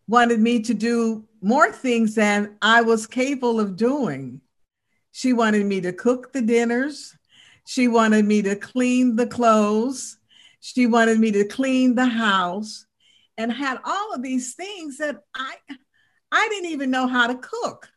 wanted 0.09 0.40
me 0.40 0.61
to 0.62 0.74
do 0.74 1.27
more 1.40 1.73
things 1.73 2.14
than 2.14 2.56
I 2.62 2.83
was 2.83 3.06
capable 3.06 3.60
of 3.60 3.77
doing. 3.77 4.40
She 5.17 5.33
wanted 5.33 5.64
me 5.64 5.81
to 5.81 5.94
cook 5.94 6.35
the 6.35 6.42
dinners. 6.42 7.17
She 7.67 7.88
wanted 7.88 8.27
me 8.27 8.42
to 8.42 8.54
clean 8.54 9.17
the 9.17 9.27
clothes. 9.27 10.19
She 10.60 10.87
wanted 10.87 11.19
me 11.19 11.31
to 11.31 11.46
clean 11.46 11.94
the 11.94 12.04
house 12.04 12.85
and 13.38 13.50
had 13.50 13.79
all 13.83 14.12
of 14.12 14.23
these 14.23 14.52
things 14.52 14.98
that 14.98 15.17
I 15.35 15.54
I 16.31 16.48
didn't 16.50 16.71
even 16.71 16.90
know 16.90 17.06
how 17.06 17.29
to 17.29 17.35
cook. 17.35 17.88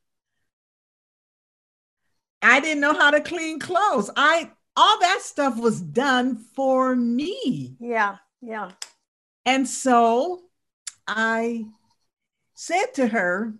I 2.41 2.61
didn't 2.61 2.79
know 2.79 2.93
how 2.93 3.11
to 3.11 3.19
clean 3.19 3.59
clothes. 3.59 4.09
I 4.15 4.51
all 4.77 5.01
that 5.01 5.19
stuff 5.21 5.57
was 5.57 5.81
done 5.81 6.37
for 6.55 6.95
me. 6.95 7.75
Yeah. 7.81 8.15
Yeah. 8.41 8.71
And 9.45 9.67
so 9.67 10.39
I 11.05 11.65
said 12.53 12.93
to 12.93 13.07
her, 13.07 13.55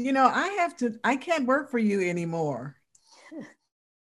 you 0.00 0.12
know, 0.12 0.26
I 0.26 0.48
have 0.60 0.76
to, 0.78 0.98
I 1.04 1.16
can't 1.16 1.46
work 1.46 1.70
for 1.70 1.78
you 1.78 2.00
anymore. 2.08 2.76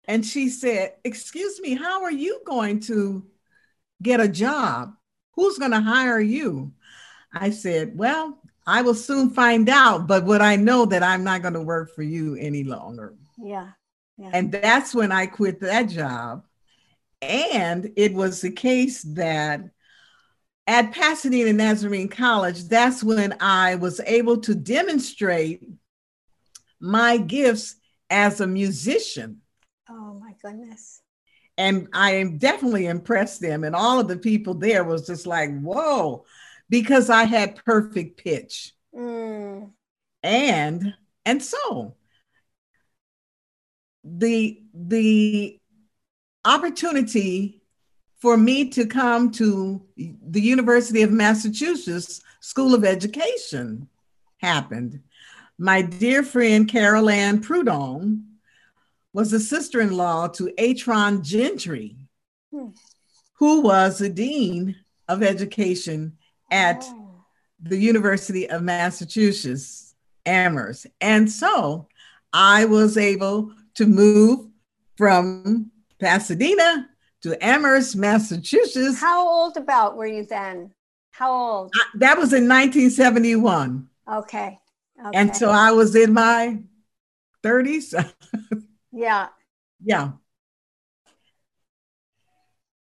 And 0.06 0.24
she 0.24 0.48
said, 0.48 0.94
Excuse 1.04 1.60
me, 1.60 1.74
how 1.74 2.02
are 2.02 2.12
you 2.12 2.40
going 2.44 2.80
to 2.80 3.26
get 4.02 4.20
a 4.20 4.28
job? 4.28 4.92
Who's 5.34 5.58
going 5.58 5.70
to 5.70 5.80
hire 5.80 6.20
you? 6.20 6.72
I 7.32 7.50
said, 7.50 7.96
Well, 7.96 8.38
I 8.66 8.82
will 8.82 8.94
soon 8.94 9.30
find 9.30 9.68
out, 9.68 10.06
but 10.06 10.24
what 10.24 10.42
I 10.42 10.56
know 10.56 10.86
that 10.86 11.02
I'm 11.02 11.24
not 11.24 11.42
going 11.42 11.54
to 11.54 11.62
work 11.62 11.94
for 11.94 12.02
you 12.02 12.36
any 12.36 12.64
longer. 12.64 13.14
Yeah. 13.38 13.70
Yeah. 14.16 14.30
And 14.32 14.52
that's 14.52 14.94
when 14.94 15.10
I 15.10 15.26
quit 15.26 15.60
that 15.60 15.88
job. 15.88 16.44
And 17.20 17.90
it 17.96 18.14
was 18.14 18.40
the 18.40 18.50
case 18.50 19.02
that 19.14 19.62
at 20.66 20.92
Pasadena 20.92 21.52
Nazarene 21.52 22.08
College, 22.08 22.64
that's 22.64 23.02
when 23.02 23.34
I 23.40 23.74
was 23.74 24.00
able 24.00 24.38
to 24.42 24.54
demonstrate 24.54 25.62
my 26.84 27.16
gifts 27.16 27.76
as 28.10 28.40
a 28.40 28.46
musician. 28.46 29.40
oh 29.88 30.20
my 30.20 30.32
goodness. 30.42 31.00
And 31.56 31.88
I 31.92 32.16
am 32.16 32.38
definitely 32.38 32.86
impressed 32.86 33.40
them. 33.40 33.62
And 33.62 33.76
all 33.76 34.00
of 34.00 34.08
the 34.08 34.16
people 34.16 34.54
there 34.54 34.82
was 34.82 35.06
just 35.06 35.24
like, 35.24 35.56
whoa, 35.60 36.24
because 36.68 37.10
I 37.10 37.24
had 37.24 37.64
perfect 37.64 38.22
pitch. 38.22 38.72
Mm. 38.94 39.72
and 40.22 40.94
and 41.24 41.42
so 41.42 41.96
the 44.04 44.62
the 44.72 45.58
opportunity 46.44 47.62
for 48.18 48.36
me 48.36 48.68
to 48.70 48.86
come 48.86 49.30
to 49.32 49.82
the 49.96 50.40
University 50.40 51.02
of 51.02 51.10
Massachusetts 51.10 52.22
School 52.40 52.74
of 52.74 52.84
Education 52.84 53.88
happened. 54.38 55.00
My 55.58 55.82
dear 55.82 56.22
friend 56.22 56.68
Carol 56.68 57.08
Ann 57.08 57.40
Prudhomme 57.40 58.24
was 59.12 59.32
a 59.32 59.38
sister-in-law 59.40 60.28
to 60.28 60.52
Atron 60.58 61.22
Gentry, 61.22 61.96
Hmm. 62.52 62.68
who 63.34 63.60
was 63.60 63.98
the 63.98 64.08
dean 64.08 64.76
of 65.08 65.22
education 65.22 66.16
at 66.50 66.82
Oh. 66.84 67.24
the 67.60 67.78
University 67.78 68.48
of 68.50 68.62
Massachusetts, 68.62 69.94
Amherst. 70.26 70.86
And 71.00 71.30
so 71.30 71.88
I 72.32 72.64
was 72.64 72.96
able 72.96 73.52
to 73.74 73.86
move 73.86 74.48
from 74.96 75.70
Pasadena 76.00 76.88
to 77.22 77.44
Amherst, 77.44 77.94
Massachusetts. 77.96 78.98
How 79.00 79.26
old 79.28 79.56
about 79.56 79.96
were 79.96 80.06
you 80.06 80.24
then? 80.24 80.72
How 81.12 81.32
old? 81.32 81.72
I- 81.74 81.98
that 81.98 82.18
was 82.18 82.32
in 82.32 82.48
1971. 82.48 83.88
Okay. 84.10 84.58
Okay. 84.98 85.18
And 85.18 85.36
so 85.36 85.50
I 85.50 85.72
was 85.72 85.94
in 85.94 86.12
my 86.12 86.58
30s. 87.42 88.12
yeah. 88.92 89.28
yeah. 89.82 90.12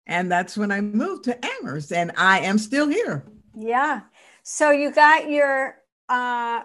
And 0.06 0.32
that's 0.32 0.58
when 0.58 0.72
I 0.72 0.80
moved 0.80 1.26
to 1.26 1.38
Amherst, 1.46 1.92
and 1.92 2.14
I 2.16 2.40
am 2.40 2.58
still 2.58 2.88
here. 2.88 3.26
Yeah. 3.56 4.02
So 4.44 4.72
you 4.72 4.92
got 4.92 5.30
your 5.30 5.76
uh 6.08 6.62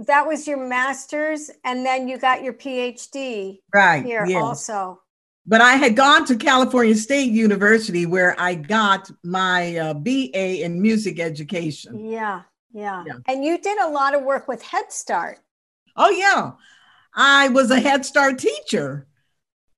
that 0.00 0.26
was 0.26 0.46
your 0.46 0.58
master's 0.58 1.50
and 1.64 1.86
then 1.86 2.06
you 2.08 2.18
got 2.18 2.42
your 2.42 2.52
PhD 2.52 3.60
Right. 3.72 4.04
here 4.04 4.26
yes. 4.26 4.42
also. 4.42 5.00
But 5.46 5.60
I 5.60 5.74
had 5.74 5.94
gone 5.94 6.26
to 6.26 6.36
California 6.36 6.94
State 6.96 7.30
University 7.30 8.04
where 8.04 8.38
I 8.38 8.56
got 8.56 9.10
my 9.22 9.76
uh, 9.76 9.94
BA 9.94 10.64
in 10.64 10.82
music 10.82 11.20
education. 11.20 12.04
Yeah, 12.04 12.42
yeah. 12.72 13.04
Yeah. 13.06 13.14
And 13.26 13.44
you 13.44 13.58
did 13.58 13.78
a 13.78 13.88
lot 13.88 14.14
of 14.14 14.22
work 14.22 14.48
with 14.48 14.62
Head 14.62 14.92
Start. 14.92 15.38
Oh, 15.96 16.10
yeah. 16.10 16.52
I 17.14 17.48
was 17.48 17.70
a 17.70 17.80
Head 17.80 18.04
Start 18.04 18.38
teacher, 18.38 19.06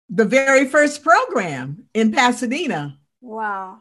the 0.09 0.25
very 0.25 0.67
first 0.67 1.05
program 1.05 1.85
in 1.95 2.13
Pasadena. 2.13 2.99
Wow. 3.21 3.79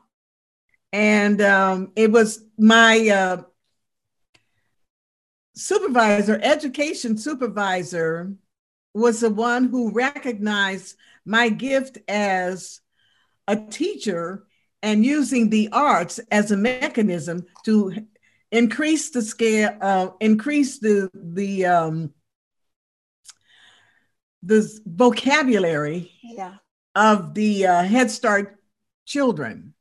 And 0.94 1.42
um, 1.42 1.92
it 1.96 2.12
was 2.12 2.44
my 2.58 3.10
uh, 3.10 3.42
supervisor, 5.56 6.40
education 6.42 7.18
supervisor, 7.18 8.34
was 8.94 9.20
the 9.20 9.30
one 9.30 9.66
who 9.66 9.92
recognized 9.92 10.96
my 11.26 11.50
gift 11.50 11.98
as 12.08 12.82
a 13.48 13.56
teacher 13.56 14.46
and 14.82 15.06
using 15.06 15.50
the 15.50 15.70
arts 15.72 16.20
as 16.32 16.52
a 16.52 16.58
mechanism 16.58 17.46
to 17.66 18.06
increase 18.52 19.10
the 19.12 19.22
scale, 19.22 19.78
uh, 19.82 20.10
increase 20.20 20.80
the 20.80 21.10
the 21.14 21.66
um, 21.66 22.14
the 24.44 24.80
vocabulary 24.86 26.12
Yeah. 26.24 26.56
of 26.96 27.34
the 27.34 27.68
uh, 27.68 27.84
Head 27.84 28.12
Start 28.12 28.58
children. 29.06 29.74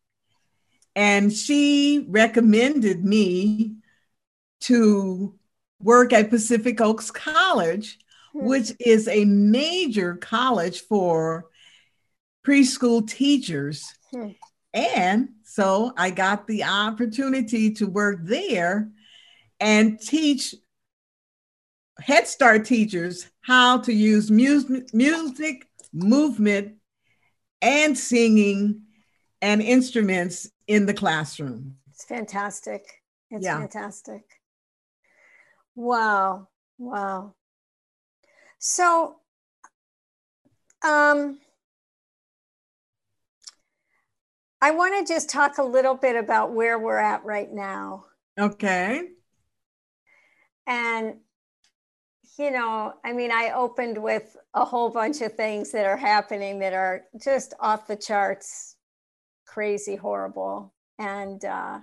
And 0.95 1.33
she 1.33 2.07
recommended 2.09 3.05
me 3.05 3.77
to 4.63 5.39
work 5.81 6.13
at 6.13 6.31
Pacific 6.31 6.81
Oaks 6.81 7.11
College, 7.11 7.99
Hmm. 8.33 8.47
which 8.47 8.73
is 8.81 9.07
a 9.09 9.25
major 9.25 10.17
college 10.17 10.81
for 10.81 11.47
preschool 12.45 13.07
teachers. 13.07 13.93
Hmm. 14.11 14.31
And 14.75 15.29
so 15.57 15.95
I 15.97 16.11
got 16.11 16.47
the 16.47 16.65
opportunity 16.65 17.73
to 17.77 17.87
work 17.87 18.19
there 18.25 18.91
and 19.59 19.99
teach 19.99 20.55
Head 21.99 22.29
Start 22.29 22.67
teachers 22.67 23.27
how 23.41 23.79
to 23.79 23.91
use 23.91 24.31
music, 24.31 24.93
music 24.93 25.67
movement, 25.95 26.75
and 27.63 27.97
singing 27.97 28.83
and 29.41 29.63
instruments 29.63 30.47
in 30.67 30.85
the 30.85 30.93
classroom. 30.93 31.77
It's 31.89 32.05
fantastic. 32.05 33.03
It's 33.31 33.47
Yeah. 33.47 33.59
fantastic. 33.59 34.25
Wow. 35.75 36.49
Wow. 36.77 37.35
So, 38.59 39.21
um, 40.85 41.39
I 44.67 44.73
want 44.73 44.99
to 44.99 45.15
just 45.15 45.31
talk 45.31 45.59
a 45.59 45.63
little 45.63 45.95
bit 45.95 46.17
about 46.17 46.53
where 46.53 46.77
we're 46.77 46.99
at 46.99 47.25
right 47.25 47.53
now. 47.53 48.07
Okay. 48.37 49.11
And, 50.67 51.19
you 52.37 52.51
know, 52.51 52.95
I 53.05 53.13
mean, 53.13 53.31
I 53.31 53.53
opened 53.55 53.97
with 53.97 54.37
a 54.55 54.65
whole 54.65 54.91
bunch 54.91 55.21
of 55.21 55.35
things 55.35 55.71
that 55.71 55.87
are 55.87 55.97
happening 55.97 56.59
that 56.59 56.73
are 56.73 57.03
just 57.23 57.55
off 57.61 57.87
the 57.87 57.95
charts, 57.95 58.75
crazy, 59.47 59.95
horrible. 59.95 60.75
And, 60.99 61.45
uh, 61.45 61.79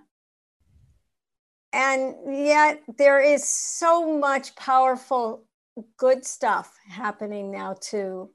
and 1.71 2.15
yet 2.35 2.81
there 2.97 3.21
is 3.21 3.47
so 3.47 4.19
much 4.19 4.57
powerful, 4.57 5.45
good 5.95 6.25
stuff 6.25 6.77
happening 6.89 7.49
now, 7.49 7.77
too. 7.79 8.29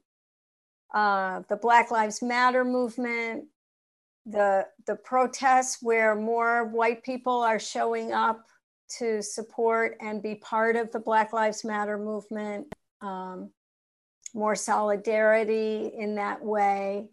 Uh, 0.95 1.43
the 1.51 1.57
Black 1.57 1.91
Lives 1.91 2.23
Matter 2.23 2.65
movement, 2.65 3.45
the 4.31 4.67
the 4.87 4.97
protests 4.97 5.79
where 5.81 6.15
more 6.15 6.67
white 6.67 7.03
people 7.03 7.41
are 7.41 7.59
showing 7.59 8.13
up 8.13 8.47
to 8.99 9.23
support 9.23 9.97
and 10.01 10.23
be 10.23 10.35
part 10.37 10.77
of 10.77 10.91
the 10.93 11.01
Black 11.01 11.33
Lives 11.33 11.65
Matter 11.65 11.99
movement, 11.99 12.67
um, 13.01 13.51
more 14.35 14.55
solidarity 14.55 15.93
in 15.97 16.15
that 16.17 16.43
way. 16.43 17.09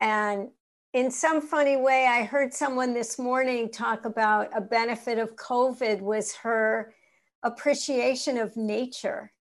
And 0.00 0.48
in 0.92 1.10
some 1.10 1.40
funny 1.40 1.76
way, 1.76 2.06
I 2.06 2.22
heard 2.22 2.54
someone 2.54 2.94
this 2.94 3.18
morning 3.18 3.70
talk 3.70 4.04
about 4.04 4.50
a 4.56 4.60
benefit 4.60 5.18
of 5.18 5.36
COVID 5.36 6.00
was 6.00 6.34
her 6.36 6.94
appreciation 7.42 8.38
of 8.38 8.56
nature 8.56 9.32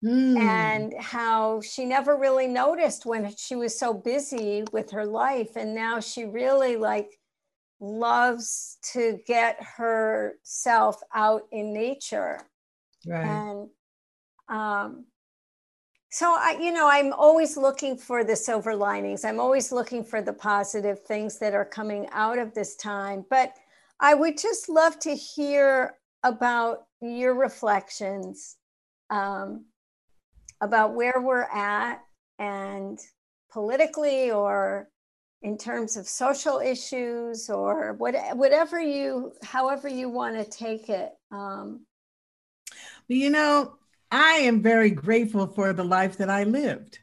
Hmm. 0.00 0.36
and 0.36 0.94
how 1.00 1.60
she 1.60 1.84
never 1.84 2.16
really 2.16 2.46
noticed 2.46 3.04
when 3.04 3.34
she 3.36 3.56
was 3.56 3.76
so 3.76 3.92
busy 3.92 4.62
with 4.70 4.92
her 4.92 5.04
life 5.04 5.56
and 5.56 5.74
now 5.74 5.98
she 5.98 6.24
really 6.24 6.76
like 6.76 7.18
loves 7.80 8.78
to 8.92 9.18
get 9.26 9.60
herself 9.60 11.00
out 11.12 11.42
in 11.50 11.74
nature 11.74 12.38
right. 13.08 13.26
and 13.26 13.68
um 14.48 15.04
so 16.10 16.32
i 16.38 16.56
you 16.60 16.70
know 16.70 16.88
i'm 16.88 17.12
always 17.12 17.56
looking 17.56 17.98
for 17.98 18.22
the 18.22 18.36
silver 18.36 18.76
linings 18.76 19.24
i'm 19.24 19.40
always 19.40 19.72
looking 19.72 20.04
for 20.04 20.22
the 20.22 20.32
positive 20.32 21.02
things 21.06 21.40
that 21.40 21.54
are 21.54 21.64
coming 21.64 22.06
out 22.12 22.38
of 22.38 22.54
this 22.54 22.76
time 22.76 23.24
but 23.30 23.52
i 23.98 24.14
would 24.14 24.38
just 24.38 24.68
love 24.68 24.96
to 25.00 25.12
hear 25.12 25.96
about 26.22 26.86
your 27.00 27.34
reflections 27.34 28.58
um, 29.10 29.64
about 30.60 30.94
where 30.94 31.20
we're 31.20 31.42
at 31.42 32.00
and 32.38 32.98
politically 33.52 34.30
or 34.30 34.88
in 35.42 35.56
terms 35.56 35.96
of 35.96 36.08
social 36.08 36.58
issues 36.58 37.48
or 37.48 37.94
what, 37.94 38.14
whatever 38.36 38.80
you 38.80 39.32
however 39.42 39.88
you 39.88 40.08
want 40.08 40.36
to 40.36 40.44
take 40.44 40.88
it 40.88 41.12
um, 41.30 41.86
you 43.08 43.30
know, 43.30 43.74
I 44.10 44.34
am 44.42 44.62
very 44.62 44.90
grateful 44.90 45.46
for 45.46 45.72
the 45.72 45.84
life 45.84 46.18
that 46.18 46.30
I 46.30 46.44
lived. 46.44 46.98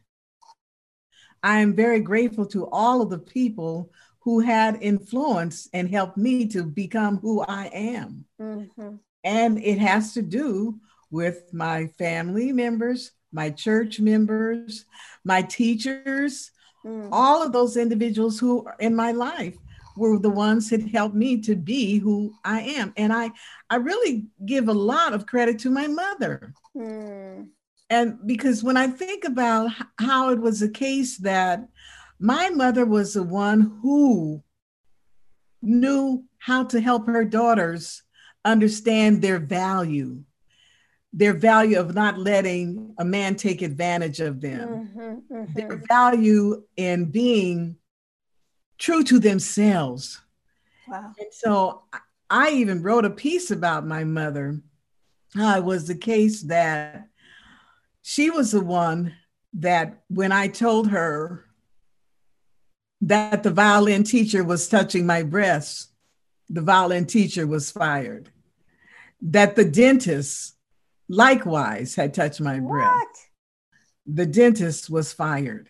I 1.44 1.60
am 1.60 1.76
very 1.76 2.00
grateful 2.00 2.46
to 2.48 2.68
all 2.70 3.02
of 3.02 3.10
the 3.10 3.20
people 3.20 3.92
who 4.20 4.40
had 4.40 4.82
influence 4.82 5.68
and 5.74 5.90
helped 5.90 6.18
me 6.18 6.48
to 6.48 6.64
become 6.64 7.18
who 7.18 7.42
I 7.42 7.66
am. 7.68 8.26
mhm. 8.40 9.00
And 9.24 9.58
it 9.58 9.80
has 9.80 10.14
to 10.14 10.22
do 10.22 10.80
with 11.10 11.54
my 11.54 11.88
family 11.88 12.52
members, 12.52 13.12
my 13.36 13.50
church 13.52 14.00
members, 14.00 14.86
my 15.24 15.42
teachers, 15.44 16.52
Mm. 16.86 17.10
all 17.12 17.42
of 17.42 17.52
those 17.52 17.78
individuals 17.78 18.40
who 18.40 18.64
are 18.64 18.76
in 18.80 18.96
my 18.96 19.12
life 19.12 19.58
were 19.98 20.20
the 20.20 20.30
ones 20.30 20.70
that 20.70 20.88
helped 20.90 21.16
me 21.16 21.42
to 21.42 21.56
be 21.56 21.98
who 21.98 22.32
I 22.44 22.62
am. 22.62 22.94
And 22.96 23.12
I, 23.12 23.32
I 23.72 23.78
really 23.78 24.26
give 24.46 24.68
a 24.68 24.74
lot 24.74 25.14
of 25.14 25.26
credit 25.26 25.58
to 25.60 25.72
my 25.72 25.88
mother. 25.88 26.54
Mm. 26.78 27.48
And 27.90 28.20
because 28.28 28.64
when 28.64 28.78
I 28.78 28.88
think 28.88 29.24
about 29.24 29.72
how 29.98 30.30
it 30.30 30.40
was 30.40 30.60
the 30.60 30.70
case 30.70 31.18
that 31.20 31.68
my 32.20 32.50
mother 32.50 32.86
was 32.86 33.14
the 33.14 33.24
one 33.24 33.80
who 33.82 34.44
knew 35.64 36.24
how 36.38 36.66
to 36.66 36.80
help 36.80 37.08
her 37.08 37.26
daughters 37.26 38.04
understand 38.44 39.22
their 39.22 39.40
value, 39.40 40.24
their 41.18 41.34
value 41.34 41.80
of 41.80 41.96
not 41.96 42.20
letting 42.20 42.94
a 42.98 43.06
man 43.06 43.36
take 43.36 43.62
advantage 43.62 44.20
of 44.20 44.42
them 44.42 44.90
Mhm, 44.96 45.22
mhm. 45.32 45.54
their 45.56 45.82
value 45.88 46.62
in 46.76 47.06
being 47.06 47.78
true 48.78 49.02
to 49.06 49.18
themselves. 49.18 50.22
Wow. 50.88 51.14
And 51.18 51.34
so 51.34 51.84
I- 52.30 52.52
even 52.52 52.82
wrote 52.84 53.06
a 53.06 53.10
piece 53.10 53.50
about 53.50 53.88
my 53.88 54.04
mother. 54.04 54.62
How 55.34 55.58
it 55.58 55.64
was 55.64 55.88
the 55.88 55.96
case 55.96 56.42
that 56.44 57.08
she 58.02 58.30
was 58.30 58.52
the 58.52 58.62
one 58.62 59.16
that 59.54 60.04
when 60.10 60.34
I 60.34 60.50
told 60.50 60.90
her 60.90 61.46
that 63.02 63.44
the 63.44 63.52
violin 63.52 64.04
teacher 64.04 64.44
was 64.44 64.68
touching 64.68 65.06
my 65.06 65.24
breasts, 65.24 65.90
the 66.50 66.62
violin 66.62 67.06
teacher 67.06 67.48
was 67.48 67.72
fired. 67.72 68.32
That 69.22 69.56
the 69.56 69.66
dentist 69.66 70.55
likewise 71.10 71.96
had 71.96 72.14
touched 72.14 72.42
my 72.42 72.60
breast 72.60 72.96
What? 72.96 73.08
the 74.08 74.26
dentist 74.26 74.90
was 74.90 75.12
fired. 75.14 75.70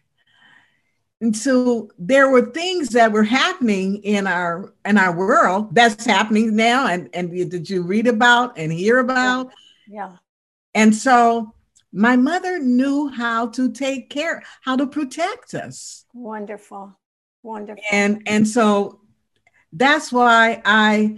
And 1.22 1.36
so 1.36 1.90
there 1.98 2.30
were 2.30 2.52
things 2.52 2.90
that 2.90 3.12
were 3.14 3.24
happening 3.24 3.98
in 4.04 4.28
our 4.28 4.74
in 4.86 4.98
our 4.98 5.16
world 5.16 5.74
that's 5.74 6.06
happening 6.06 6.56
now 6.56 6.88
and 6.88 7.10
and 7.14 7.32
did 7.32 7.70
you 7.70 7.84
read 7.84 8.08
about 8.08 8.58
and 8.58 8.72
hear 8.72 9.00
about 9.00 9.52
Yeah. 9.88 10.18
and 10.74 10.94
so 10.94 11.54
my 11.94 12.18
mother 12.18 12.60
knew 12.60 13.08
how 13.08 13.48
to 13.48 13.72
take 13.72 14.10
care 14.10 14.44
how 14.62 14.76
to 14.76 14.86
protect 14.86 15.54
us 15.54 16.06
Wonderful. 16.14 17.00
Wonderful. 17.44 17.82
and 17.92 18.22
and 18.28 18.46
so 18.48 19.00
that's 19.72 20.12
why 20.12 20.62
i 20.66 21.18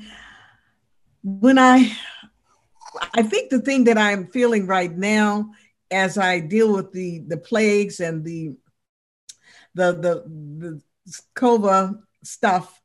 when 1.24 1.58
i 1.58 1.92
i 3.02 3.22
think 3.22 3.50
the 3.50 3.60
thing 3.60 3.84
that 3.84 3.98
i'm 3.98 4.28
feeling 4.28 4.66
right 4.68 4.96
now 4.98 5.52
as 5.92 6.18
i 6.18 6.40
deal 6.40 6.74
with 6.74 6.92
the 6.92 7.20
the 7.28 7.38
plagues 7.38 8.00
and 8.00 8.24
the 8.24 8.52
the 9.76 9.94
the 9.94 10.24
the 10.60 10.82
cova 11.36 12.00
stuff 12.24 12.82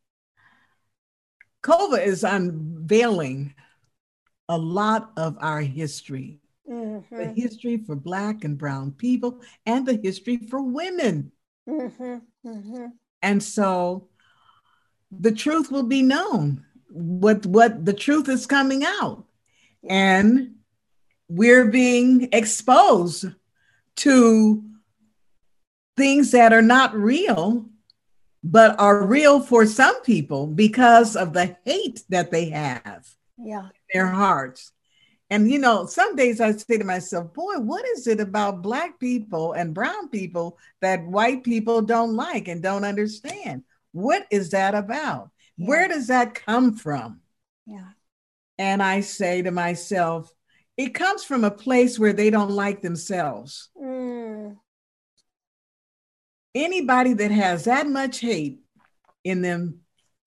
cova 1.62 2.04
is 2.04 2.24
unveiling 2.24 3.54
a 4.48 4.58
lot 4.58 5.12
of 5.16 5.36
our 5.40 5.60
history. 5.60 6.40
The 7.16 7.26
Mhm, 7.26 7.34
history 7.34 7.78
for 7.78 7.94
black 7.96 8.44
and 8.44 8.58
brown 8.58 8.92
people 8.92 9.40
and 9.66 9.86
the 9.86 9.96
history 10.02 10.36
for 10.36 10.62
women. 10.62 11.32
Mhm, 11.66 12.26
mhm. 12.44 12.98
and 13.22 13.42
so 13.42 14.08
the 15.10 15.32
truth 15.32 15.70
will 15.70 15.82
be 15.84 16.02
known. 16.02 16.64
What 16.90 17.46
what 17.46 17.84
the 17.84 17.92
truth 17.92 18.28
is 18.28 18.46
coming 18.46 18.82
out 18.84 19.24
and 19.88 20.54
we're 21.28 21.66
being 21.66 22.28
exposed 22.32 23.26
to 23.96 24.64
things 25.96 26.30
that 26.30 26.52
are 26.52 26.62
not 26.62 26.94
real 26.94 27.66
but 28.44 28.78
are 28.80 29.06
real 29.06 29.38
for 29.40 29.64
some 29.66 30.02
people 30.02 30.46
because 30.48 31.14
of 31.14 31.32
the 31.32 31.56
hate 31.64 32.02
that 32.08 32.30
they 32.32 32.46
have 32.50 33.08
Yeah. 33.38 33.68
their 33.94 34.08
hearts. 34.08 34.72
And 35.30 35.50
you 35.50 35.58
know, 35.58 35.86
some 35.86 36.16
days 36.16 36.40
I 36.40 36.52
say 36.52 36.76
to 36.76 36.84
myself, 36.84 37.32
boy, 37.32 37.58
what 37.60 37.86
is 37.86 38.06
it 38.06 38.20
about 38.20 38.60
black 38.60 38.98
people 38.98 39.52
and 39.52 39.72
brown 39.72 40.08
people 40.08 40.58
that 40.80 41.06
white 41.06 41.44
people 41.44 41.82
don't 41.82 42.14
like 42.16 42.48
and 42.48 42.62
don't 42.62 42.84
understand? 42.84 43.62
What 43.92 44.26
is 44.30 44.50
that 44.50 44.74
about? 44.74 45.30
Yeah. 45.56 45.68
Where 45.68 45.88
does 45.88 46.08
that 46.08 46.34
come 46.34 46.74
from? 46.74 47.20
Yeah. 47.64 47.90
And 48.58 48.82
I 48.82 49.00
say 49.00 49.42
to 49.42 49.50
myself, 49.50 50.32
it 50.76 50.94
comes 50.94 51.24
from 51.24 51.44
a 51.44 51.50
place 51.50 51.98
where 51.98 52.12
they 52.12 52.30
don't 52.30 52.50
like 52.50 52.80
themselves. 52.82 53.70
Mm, 53.80 54.56
Anybody 56.54 57.14
that 57.14 57.30
has 57.30 57.64
that 57.64 57.86
much 57.86 58.20
hate 58.20 58.60
in 59.24 59.40
them 59.42 59.80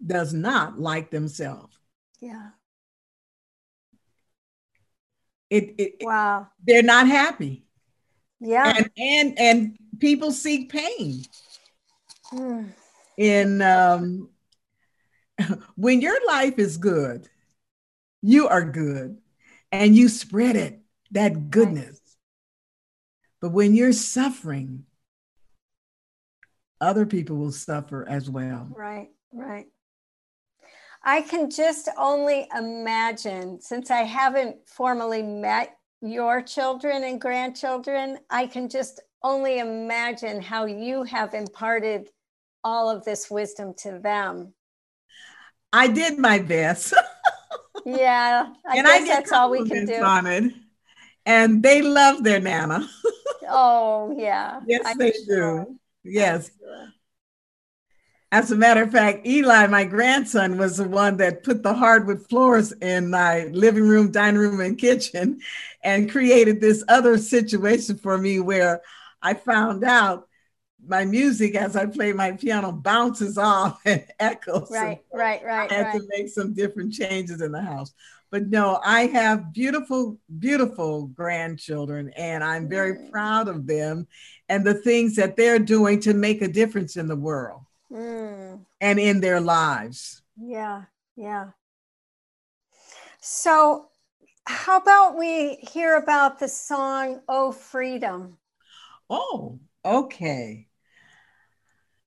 does 0.05 0.34
not 0.34 0.80
like 0.80 1.11
themselves. 1.11 1.78
yeah. 2.19 2.49
It, 5.51 5.76
it, 5.78 5.95
Wow. 6.01 6.47
they're 6.65 6.82
not 6.84 7.07
happy. 7.07 7.65
Yeah. 8.39 8.73
And 8.76 8.89
and 8.97 9.39
and 9.39 9.78
people 9.99 10.32
seek 10.32 10.71
pain. 10.71 11.23
Mm, 12.34 12.71
in 13.17 13.61
um, 13.61 14.30
when 15.76 16.01
your 16.01 16.17
life 16.28 16.57
is 16.57 16.78
good, 16.78 17.30
you 18.26 18.47
are 18.47 18.63
good 18.65 19.17
and 19.71 19.95
you 19.95 20.09
spread 20.09 20.55
it, 20.55 20.80
that 21.11 21.51
goodness. 21.51 22.01
But 23.39 23.51
when 23.51 23.76
you're 23.76 23.93
suffering, 23.93 24.86
other 26.82 27.05
people 27.05 27.38
will 27.38 27.51
suffer 27.51 28.07
as 28.07 28.30
well. 28.30 28.67
right. 28.76 29.09
Right. 29.32 29.65
I 31.03 31.21
can 31.21 31.51
just 31.51 31.88
only 31.97 32.47
imagine, 32.57 33.61
since 33.61 33.91
I 33.91 34.01
haven't 34.01 34.67
formally 34.67 35.21
met 35.21 35.78
your 36.01 36.41
children 36.41 37.03
and 37.03 37.21
grandchildren, 37.21 38.17
I 38.32 38.47
can 38.47 38.69
just 38.69 39.01
only 39.21 39.59
imagine 39.59 40.41
how 40.41 40.65
you 40.65 41.03
have 41.03 41.36
imparted 41.36 42.09
all 42.63 42.89
of 42.89 43.05
this 43.05 43.30
wisdom 43.30 43.76
to 43.80 43.99
them. 43.99 44.53
I 45.71 45.89
did 45.89 46.17
my 46.17 46.39
best. 46.39 46.95
Yeah, 47.86 48.53
I 48.65 48.78
and 48.78 48.88
guess 48.88 49.01
I 49.01 49.05
get 49.05 49.17
that's 49.19 49.32
all 49.32 49.49
we 49.51 49.67
can 49.67 49.86
do. 49.86 49.95
on 49.95 50.28
it. 50.28 50.53
And 51.26 51.63
they 51.63 51.82
love 51.82 52.23
their 52.23 52.39
nana. 52.39 52.88
Oh, 53.47 54.15
yeah. 54.17 54.61
Yes, 54.65 54.82
I'm 54.86 54.97
they 54.97 55.11
sure. 55.11 55.65
do. 55.65 55.80
Yes. 56.03 56.49
Sure. 56.59 56.88
As 58.32 58.51
a 58.51 58.55
matter 58.55 58.82
of 58.84 58.91
fact, 58.91 59.26
Eli, 59.26 59.67
my 59.67 59.86
grandson, 59.86 60.57
was 60.57 60.78
the 60.78 60.88
one 60.88 61.17
that 61.17 61.43
put 61.43 61.63
the 61.63 61.73
hardwood 61.73 62.28
floors 62.28 62.71
in 62.73 63.09
my 63.09 63.45
living 63.45 63.88
room, 63.88 64.11
dining 64.11 64.39
room, 64.39 64.59
and 64.59 64.78
kitchen 64.78 65.39
and 65.84 66.11
created 66.11 66.59
this 66.59 66.84
other 66.88 67.17
situation 67.17 67.97
for 67.97 68.17
me 68.17 68.39
where 68.39 68.82
I 69.21 69.36
found 69.36 69.84
out 69.84 70.28
my 70.88 71.06
music 71.06 71.56
as 71.56 71.76
I 71.76 71.86
play 71.86 72.14
my 72.14 72.32
piano 72.34 72.72
bounces 72.72 73.38
off 73.38 73.82
and 73.86 74.06
echoes. 74.20 74.70
Right, 74.70 75.02
right, 75.14 75.44
right, 75.44 75.70
I 75.70 75.74
had 75.76 75.84
right. 75.84 76.02
to 76.02 76.08
make 76.10 76.30
some 76.30 76.54
different 76.54 76.94
changes 76.94 77.42
in 77.42 77.52
the 77.52 77.62
house. 77.62 77.94
But 78.32 78.48
no, 78.48 78.80
I 78.84 79.08
have 79.08 79.54
beautiful, 79.54 80.18
beautiful 80.40 81.08
grandchildren, 81.08 82.12
and 82.18 82.44
I'm 82.44 82.68
very 82.68 82.96
Mm. 82.96 83.12
proud 83.12 83.48
of 83.48 83.66
them 83.68 84.08
and 84.50 84.66
the 84.66 84.74
things 84.74 85.16
that 85.16 85.38
they're 85.38 85.60
doing 85.60 86.00
to 86.02 86.14
make 86.14 86.42
a 86.42 86.48
difference 86.48 86.98
in 86.98 87.08
the 87.08 87.16
world 87.16 87.62
Mm. 87.90 88.66
and 88.82 89.00
in 89.00 89.22
their 89.22 89.40
lives. 89.42 90.22
Yeah, 90.38 90.86
yeah. 91.16 91.52
So, 93.20 93.90
how 94.48 94.78
about 94.78 95.18
we 95.18 95.56
hear 95.56 95.96
about 95.98 96.40
the 96.40 96.48
song 96.48 97.22
Oh 97.28 97.52
Freedom? 97.52 98.38
Oh, 99.10 99.60
okay. 99.84 100.68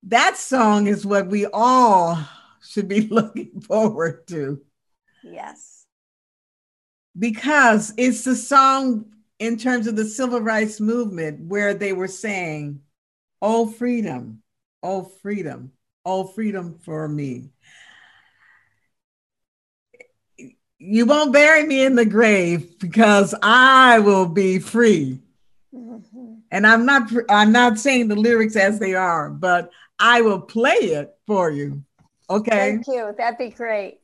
That 0.04 0.36
song 0.36 0.86
is 0.86 1.04
what 1.04 1.28
we 1.28 1.46
all 1.52 2.18
should 2.62 2.88
be 2.88 3.00
looking 3.10 3.60
forward 3.60 4.26
to 4.28 4.60
Yes. 5.22 5.84
because 7.18 7.92
it's 7.96 8.24
the 8.24 8.36
song 8.36 9.06
in 9.38 9.56
terms 9.56 9.86
of 9.86 9.96
the 9.96 10.04
civil 10.04 10.40
rights 10.40 10.80
movement 10.80 11.40
where 11.48 11.74
they 11.74 11.92
were 11.92 12.08
saying, 12.08 12.80
Oh, 13.40 13.66
freedom, 13.68 14.42
oh, 14.82 15.02
freedom, 15.22 15.72
oh, 16.04 16.24
freedom 16.24 16.78
for 16.84 17.08
me. 17.08 17.50
You 20.78 21.06
won't 21.06 21.32
bury 21.32 21.64
me 21.66 21.84
in 21.84 21.96
the 21.96 22.04
grave 22.04 22.78
because 22.78 23.34
I 23.42 23.98
will 23.98 24.26
be 24.26 24.58
free. 24.58 25.20
Mhm. 25.74 26.40
and 26.50 26.66
I'm 26.66 26.86
not 26.86 27.12
I'm 27.28 27.52
not 27.52 27.78
saying 27.78 28.08
the 28.08 28.16
lyrics 28.16 28.56
as 28.56 28.78
they 28.78 28.94
are, 28.94 29.28
but 29.28 29.70
I 29.98 30.20
will 30.20 30.40
play 30.40 30.72
it 30.72 31.14
for 31.26 31.50
you. 31.50 31.82
Okay. 32.30 32.50
Thank 32.50 32.86
you. 32.86 33.14
That'd 33.16 33.38
be 33.38 33.50
great. 33.50 34.00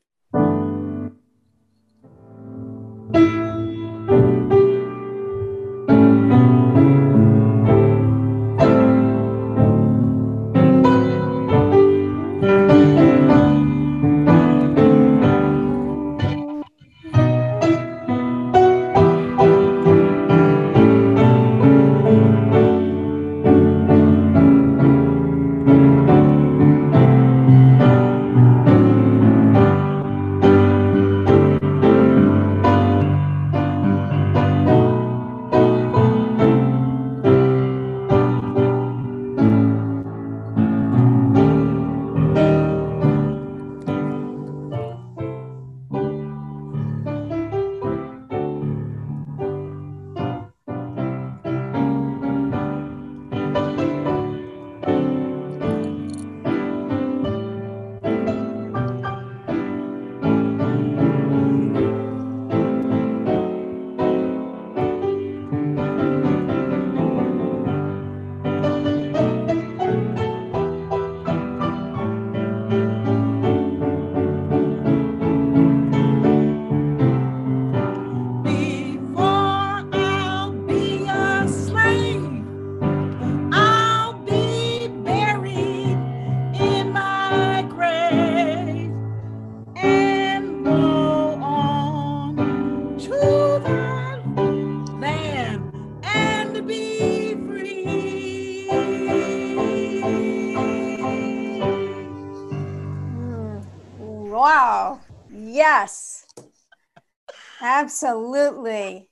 Absolutely. 107.85 109.07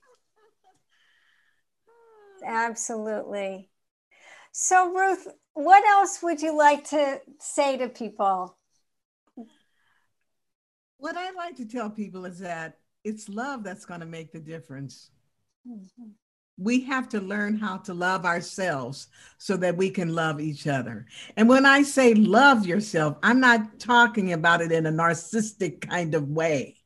Absolutely. 2.44 3.70
So, 4.50 4.92
Ruth, 4.92 5.28
what 5.52 5.84
else 5.86 6.20
would 6.24 6.42
you 6.42 6.58
like 6.58 6.88
to 6.90 7.20
say 7.38 7.76
to 7.76 7.88
people? 7.88 8.58
What 10.98 11.16
I 11.16 11.30
like 11.30 11.54
to 11.58 11.66
tell 11.68 11.88
people 11.88 12.24
is 12.24 12.40
that 12.40 12.78
it's 13.04 13.28
love 13.28 13.62
that's 13.62 13.84
going 13.86 14.00
to 14.00 14.06
make 14.06 14.32
the 14.32 14.40
difference. 14.40 15.12
Mm-hmm. 15.68 16.10
we 16.58 16.80
have 16.80 17.08
to 17.08 17.20
learn 17.20 17.56
how 17.56 17.78
to 17.78 17.94
love 17.94 18.26
ourselves 18.26 19.06
so 19.38 19.56
that 19.56 19.76
we 19.76 19.88
can 19.88 20.14
love 20.14 20.40
each 20.40 20.66
other. 20.66 21.06
And 21.36 21.48
when 21.48 21.64
I 21.64 21.82
say 21.82 22.12
love 22.14 22.66
yourself, 22.66 23.16
I'm 23.22 23.40
not 23.40 23.78
talking 23.78 24.32
about 24.32 24.60
it 24.60 24.72
in 24.72 24.86
a 24.86 24.92
narcissistic 24.92 25.88
kind 25.88 26.14
of 26.14 26.28
way. 26.28 26.83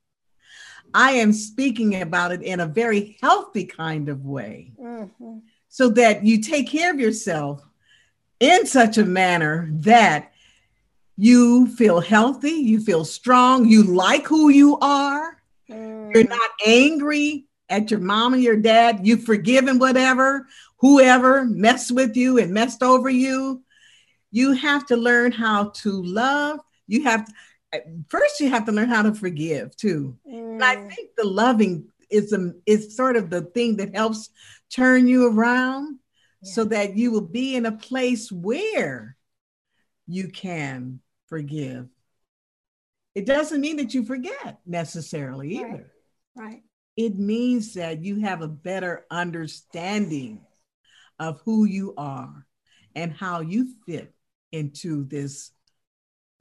I 0.94 1.12
am 1.12 1.32
speaking 1.32 2.00
about 2.00 2.32
it 2.32 2.42
in 2.42 2.60
a 2.60 2.66
very 2.66 3.16
healthy 3.20 3.64
kind 3.64 4.08
of 4.08 4.24
way 4.24 4.72
Mhm. 4.80 5.42
so 5.68 5.88
that 5.90 6.24
you 6.24 6.40
take 6.40 6.68
care 6.68 6.90
of 6.92 7.00
yourself 7.00 7.62
in 8.40 8.66
such 8.66 8.98
a 8.98 9.04
manner 9.04 9.68
that 9.72 10.32
you 11.16 11.66
feel 11.66 12.00
healthy, 12.00 12.50
you 12.52 12.80
feel 12.80 13.04
strong, 13.04 13.68
you 13.68 13.82
like 13.82 14.26
who 14.26 14.48
you 14.48 14.78
are, 14.78 15.42
Mm. 15.68 16.14
you're 16.14 16.28
not 16.28 16.50
angry 16.64 17.46
at 17.68 17.90
your 17.90 18.00
mom 18.00 18.34
and 18.34 18.42
your 18.42 18.56
dad, 18.56 19.00
you've 19.06 19.24
forgiven 19.24 19.78
whatever, 19.78 20.46
whoever 20.78 21.44
messed 21.44 21.90
with 21.90 22.16
you 22.16 22.38
and 22.38 22.52
messed 22.52 22.82
over 22.82 23.10
you. 23.10 23.62
You 24.30 24.52
have 24.52 24.86
to 24.86 24.96
learn 24.96 25.32
how 25.32 25.70
to 25.82 25.90
love. 26.02 26.60
You 26.86 27.02
have 27.02 27.26
to, 27.26 27.32
first 28.08 28.40
you 28.40 28.48
have 28.50 28.64
to 28.66 28.72
learn 28.72 28.88
how 28.88 29.02
to 29.02 29.14
forgive 29.14 29.76
too. 29.76 30.16
And 30.24 30.62
I 30.62 30.76
Mm. 30.76 30.94
think 30.94 31.10
the 31.16 31.26
loving 31.26 31.88
is 32.10 32.32
a, 32.32 32.52
is 32.66 32.96
sort 32.96 33.16
of 33.16 33.28
the 33.30 33.42
thing 33.42 33.76
that 33.76 33.94
helps 33.94 34.30
turn 34.70 35.06
you 35.06 35.26
around 35.28 35.98
so 36.42 36.64
that 36.64 36.96
you 36.96 37.10
will 37.10 37.26
be 37.26 37.56
in 37.56 37.66
a 37.66 37.72
place 37.72 38.30
where 38.32 39.16
you 40.06 40.28
can 40.28 41.00
forgive. 41.26 41.88
It 43.14 43.26
doesn't 43.26 43.60
mean 43.60 43.76
that 43.78 43.92
you 43.92 44.04
forget 44.04 44.60
necessarily 44.64 45.56
Right. 45.56 45.66
either. 45.72 45.92
Right. 46.36 46.62
It 46.96 47.18
means 47.18 47.74
that 47.74 48.02
you 48.04 48.20
have 48.20 48.40
a 48.42 48.48
better 48.48 49.04
understanding 49.10 50.40
of 51.18 51.40
who 51.44 51.64
you 51.64 51.94
are 51.96 52.46
and 52.94 53.12
how 53.12 53.40
you 53.40 53.74
fit 53.86 54.14
into 54.52 55.04
this 55.04 55.50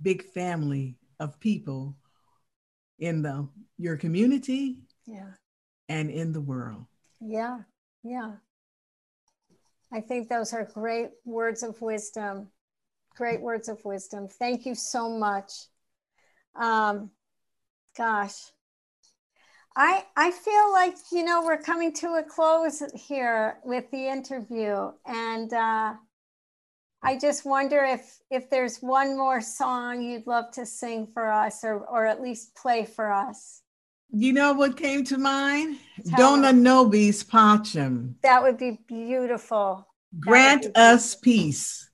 big 0.02 0.24
family 0.32 0.97
of 1.20 1.40
people 1.40 1.96
in 3.00 3.22
the 3.22 3.48
your 3.78 3.98
community 3.98 4.80
Yeah. 5.06 5.32
and 5.90 6.10
in 6.10 6.32
the 6.34 6.42
world. 6.42 6.86
Yeah. 7.22 7.60
Yeah. 8.04 8.36
I 9.92 10.02
think 10.02 10.30
those 10.30 10.54
are 10.54 10.66
great 10.66 11.12
words 11.26 11.64
of 11.64 11.82
wisdom. 11.82 12.50
Great 13.16 13.42
words 13.42 13.70
of 13.70 13.84
wisdom. 13.86 14.28
Thank 14.28 14.66
you 14.66 14.76
so 14.76 15.10
much. 15.10 15.52
Um, 16.56 17.12
gosh. 17.98 18.36
I 19.76 20.06
I 20.16 20.32
feel 20.32 20.72
like 20.72 20.96
you 21.12 21.24
know 21.24 21.44
we're 21.46 21.62
coming 21.62 21.94
to 21.94 22.16
a 22.16 22.24
close 22.24 22.82
here 22.96 23.60
with 23.64 23.90
the 23.92 24.08
interview, 24.10 24.92
and 25.06 25.54
uh, 25.54 25.94
I 27.04 27.18
just 27.18 27.46
wonder 27.46 27.84
if 27.84 28.20
if 28.32 28.50
there's 28.50 28.80
one 28.80 29.18
more 29.18 29.42
song 29.42 30.02
you'd 30.02 30.28
love 30.28 30.52
to 30.54 30.66
sing 30.66 31.08
for 31.14 31.32
us, 31.32 31.64
or 31.64 31.80
or 31.80 32.06
at 32.06 32.22
least 32.22 32.56
play 32.56 32.86
for 32.86 33.12
us. 33.12 33.62
You 34.10 34.34
know 34.34 34.54
what 34.54 34.78
came 34.78 35.04
to 35.06 35.18
mind? 35.18 35.78
Tell 36.08 36.36
Dona 36.36 36.54
nobis 36.54 37.24
pacem. 37.24 38.16
That 38.24 38.42
would 38.42 38.58
be 38.58 38.80
beautiful. 38.88 39.86
Grant 40.20 40.64
be 40.64 40.76
us 40.76 41.14
peace. 41.16 41.90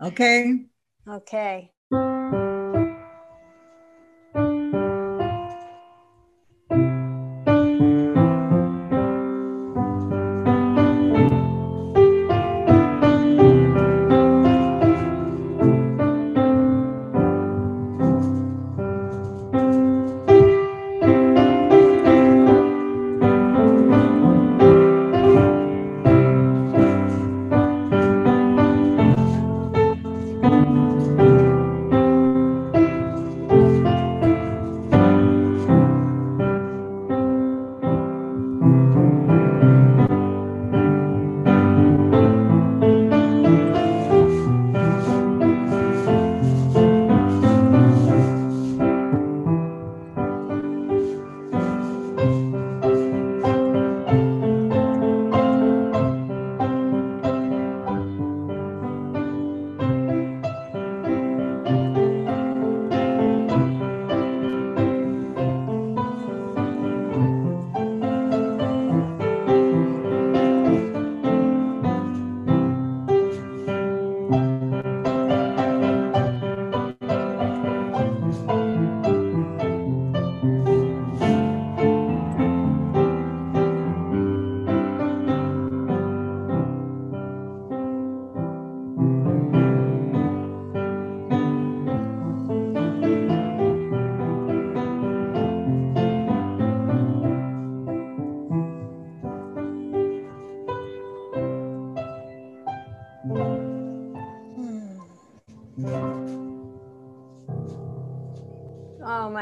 Okay? 0.00 0.66
Okay. 1.08 1.73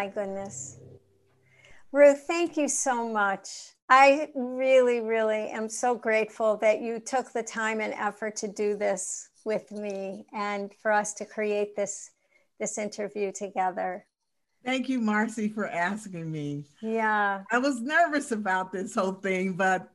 My 0.03 0.09
goodness. 0.09 0.78
Ruth, 1.92 2.24
thank 2.26 2.57
you 2.57 2.66
so 2.66 3.09
much. 3.09 3.48
I 3.88 4.30
really, 4.34 5.00
really 5.00 5.48
am 5.50 5.68
so 5.68 5.94
grateful 5.94 6.57
that 6.57 6.80
you 6.80 6.98
took 6.98 7.32
the 7.32 7.44
time 7.44 7.80
and 7.80 7.94
effort 7.94 8.34
to 8.36 8.48
do 8.48 8.74
this 8.76 9.28
with 9.44 9.70
me 9.70 10.26
and 10.32 10.74
for 10.82 10.90
us 10.90 11.14
to 11.14 11.24
create 11.24 11.76
this 11.76 12.11
this 12.59 12.78
interview 12.78 13.30
together. 13.30 14.05
Thank 14.64 14.88
you, 14.88 15.00
Marcy, 15.00 15.48
for 15.48 15.68
asking 15.68 16.32
me. 16.32 16.64
Yeah. 16.80 17.42
I 17.53 17.59
was 17.59 17.80
nervous 17.80 18.32
about 18.32 18.72
this 18.72 18.96
whole 18.96 19.12
thing, 19.12 19.53
but 19.53 19.88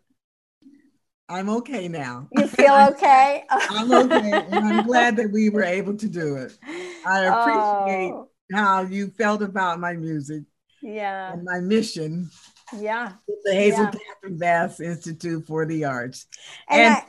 I'm 1.28 1.50
okay 1.50 1.90
now. 1.90 2.30
You 2.32 2.48
feel 2.48 2.74
okay? 2.92 3.44
I'm 3.50 3.92
okay. 3.92 4.46
And 4.52 4.68
I'm 4.68 4.86
glad 4.86 5.18
that 5.18 5.32
we 5.32 5.50
were 5.50 5.64
able 5.64 5.98
to 5.98 6.08
do 6.08 6.38
it. 6.38 6.58
I 7.06 7.26
oh. 7.26 7.42
appreciate 7.42 8.14
Oh, 8.14 8.30
how 8.54 8.82
you 8.82 9.10
felt 9.10 9.42
about 9.42 9.80
my 9.80 9.94
music 9.94 10.44
yeah. 10.82 11.34
and 11.34 11.44
my 11.44 11.60
mission 11.60 12.30
Yeah. 12.78 13.14
the 13.44 13.54
Hazel 13.54 13.86
Yeah. 13.86 13.92
Catherine 13.92 14.38
Bass 14.38 14.80
Institute 14.80 15.46
for 15.46 15.66
the 15.66 15.86
Arts. 15.86 16.28
And, 16.70 16.82
And- 16.82 16.96
I, 16.96 17.04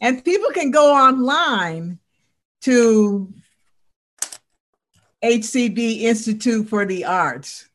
And 0.00 0.24
people 0.24 0.50
can 0.50 0.70
go 0.70 0.92
online 0.92 1.98
to 2.62 3.32
HCB 5.22 6.02
Institute 6.02 6.68
for 6.68 6.84
the 6.84 7.04
Arts. 7.04 7.68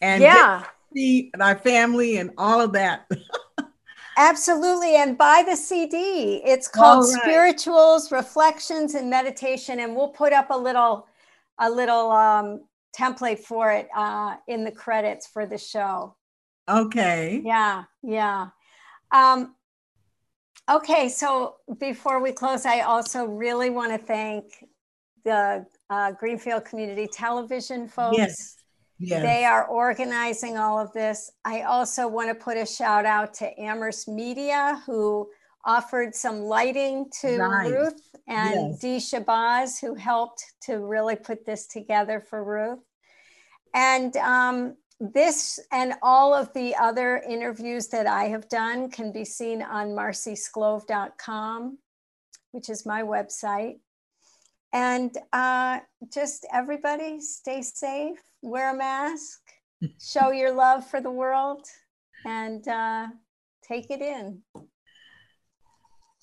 And 0.00 0.22
yeah. 0.22 0.64
see 0.94 1.32
our 1.40 1.56
family 1.56 2.18
and 2.18 2.30
all 2.38 2.60
of 2.60 2.72
that. 2.74 3.10
Absolutely. 4.16 4.96
And 4.96 5.18
buy 5.18 5.44
the 5.46 5.56
CD. 5.56 6.40
It's 6.44 6.68
called 6.68 7.04
All 7.04 7.12
right. 7.12 7.22
Spirituals, 7.22 8.12
Reflections, 8.12 8.94
and 8.94 9.10
Meditation. 9.10 9.80
And 9.80 9.94
we'll 9.96 10.08
put 10.08 10.32
up 10.32 10.50
a 10.50 10.56
little 10.56 11.06
a 11.58 11.70
little 11.70 12.10
um, 12.10 12.60
template 12.96 13.40
for 13.40 13.70
it 13.70 13.88
uh, 13.94 14.36
in 14.48 14.64
the 14.64 14.72
credits 14.72 15.26
for 15.26 15.46
the 15.46 15.58
show. 15.58 16.16
Okay. 16.68 17.42
Yeah, 17.44 17.84
yeah. 18.02 18.48
Um, 19.12 19.54
okay, 20.70 21.08
so 21.08 21.56
before 21.78 22.20
we 22.22 22.32
close, 22.32 22.66
I 22.66 22.80
also 22.80 23.24
really 23.24 23.70
want 23.70 23.92
to 23.92 23.98
thank 23.98 24.64
the 25.24 25.66
uh, 25.90 26.12
Greenfield 26.12 26.64
Community 26.64 27.06
Television 27.06 27.88
folks. 27.88 28.18
Yes. 28.18 28.56
Yes. 28.98 29.22
They 29.22 29.44
are 29.44 29.66
organizing 29.66 30.56
all 30.56 30.78
of 30.78 30.90
this. 30.94 31.30
I 31.44 31.62
also 31.62 32.08
want 32.08 32.30
to 32.30 32.34
put 32.34 32.56
a 32.56 32.64
shout 32.64 33.04
out 33.04 33.34
to 33.34 33.60
Amherst 33.60 34.08
Media, 34.08 34.82
who 34.86 35.28
offered 35.66 36.14
some 36.14 36.40
lighting 36.40 37.10
to 37.20 37.38
Right. 37.38 37.72
Ruth, 37.72 38.16
and 38.28 38.70
Yes. 38.72 38.78
Dee 38.78 38.96
Shabazz, 38.96 39.80
who 39.80 39.94
helped 39.94 40.44
to 40.62 40.78
really 40.78 41.16
put 41.16 41.44
this 41.44 41.66
together 41.66 42.20
for 42.20 42.42
Ruth. 42.42 42.84
And 43.74 44.16
um, 44.16 44.76
this 45.00 45.58
and 45.70 45.94
all 46.02 46.32
of 46.32 46.52
the 46.54 46.74
other 46.76 47.18
interviews 47.18 47.88
that 47.88 48.06
I 48.06 48.24
have 48.24 48.48
done 48.48 48.90
can 48.90 49.12
be 49.12 49.24
seen 49.24 49.60
on 49.60 49.88
marcysclove.com, 49.88 51.78
which 52.52 52.70
is 52.70 52.86
my 52.86 53.02
website. 53.02 53.80
And 54.72 55.16
uh, 55.32 55.80
just 56.12 56.46
everybody 56.52 57.20
stay 57.20 57.62
safe, 57.62 58.18
wear 58.42 58.74
a 58.74 58.76
mask, 58.76 59.40
show 60.00 60.30
your 60.30 60.52
love 60.52 60.88
for 60.88 61.00
the 61.00 61.10
world, 61.10 61.66
and 62.24 62.66
uh, 62.66 63.08
take 63.62 63.90
it 63.90 64.00
in. 64.00 64.42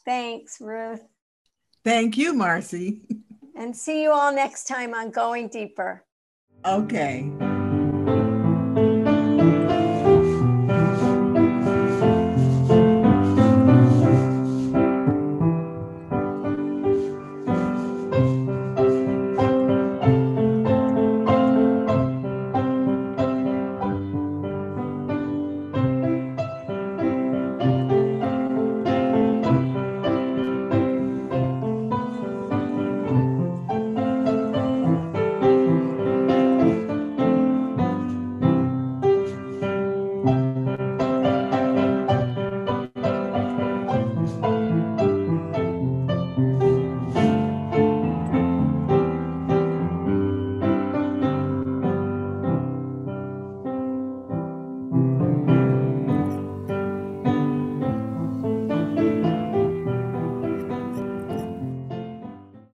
Thanks, 0.05 0.59
Ruth. 0.59 1.03
Thank 1.83 2.17
you, 2.17 2.33
Marcy. 2.33 3.01
And 3.55 3.77
see 3.77 4.01
you 4.01 4.11
all 4.11 4.33
next 4.33 4.63
time 4.63 4.95
on 4.95 5.11
Going 5.11 5.47
Deeper. 5.47 6.03
Okay. 6.65 7.31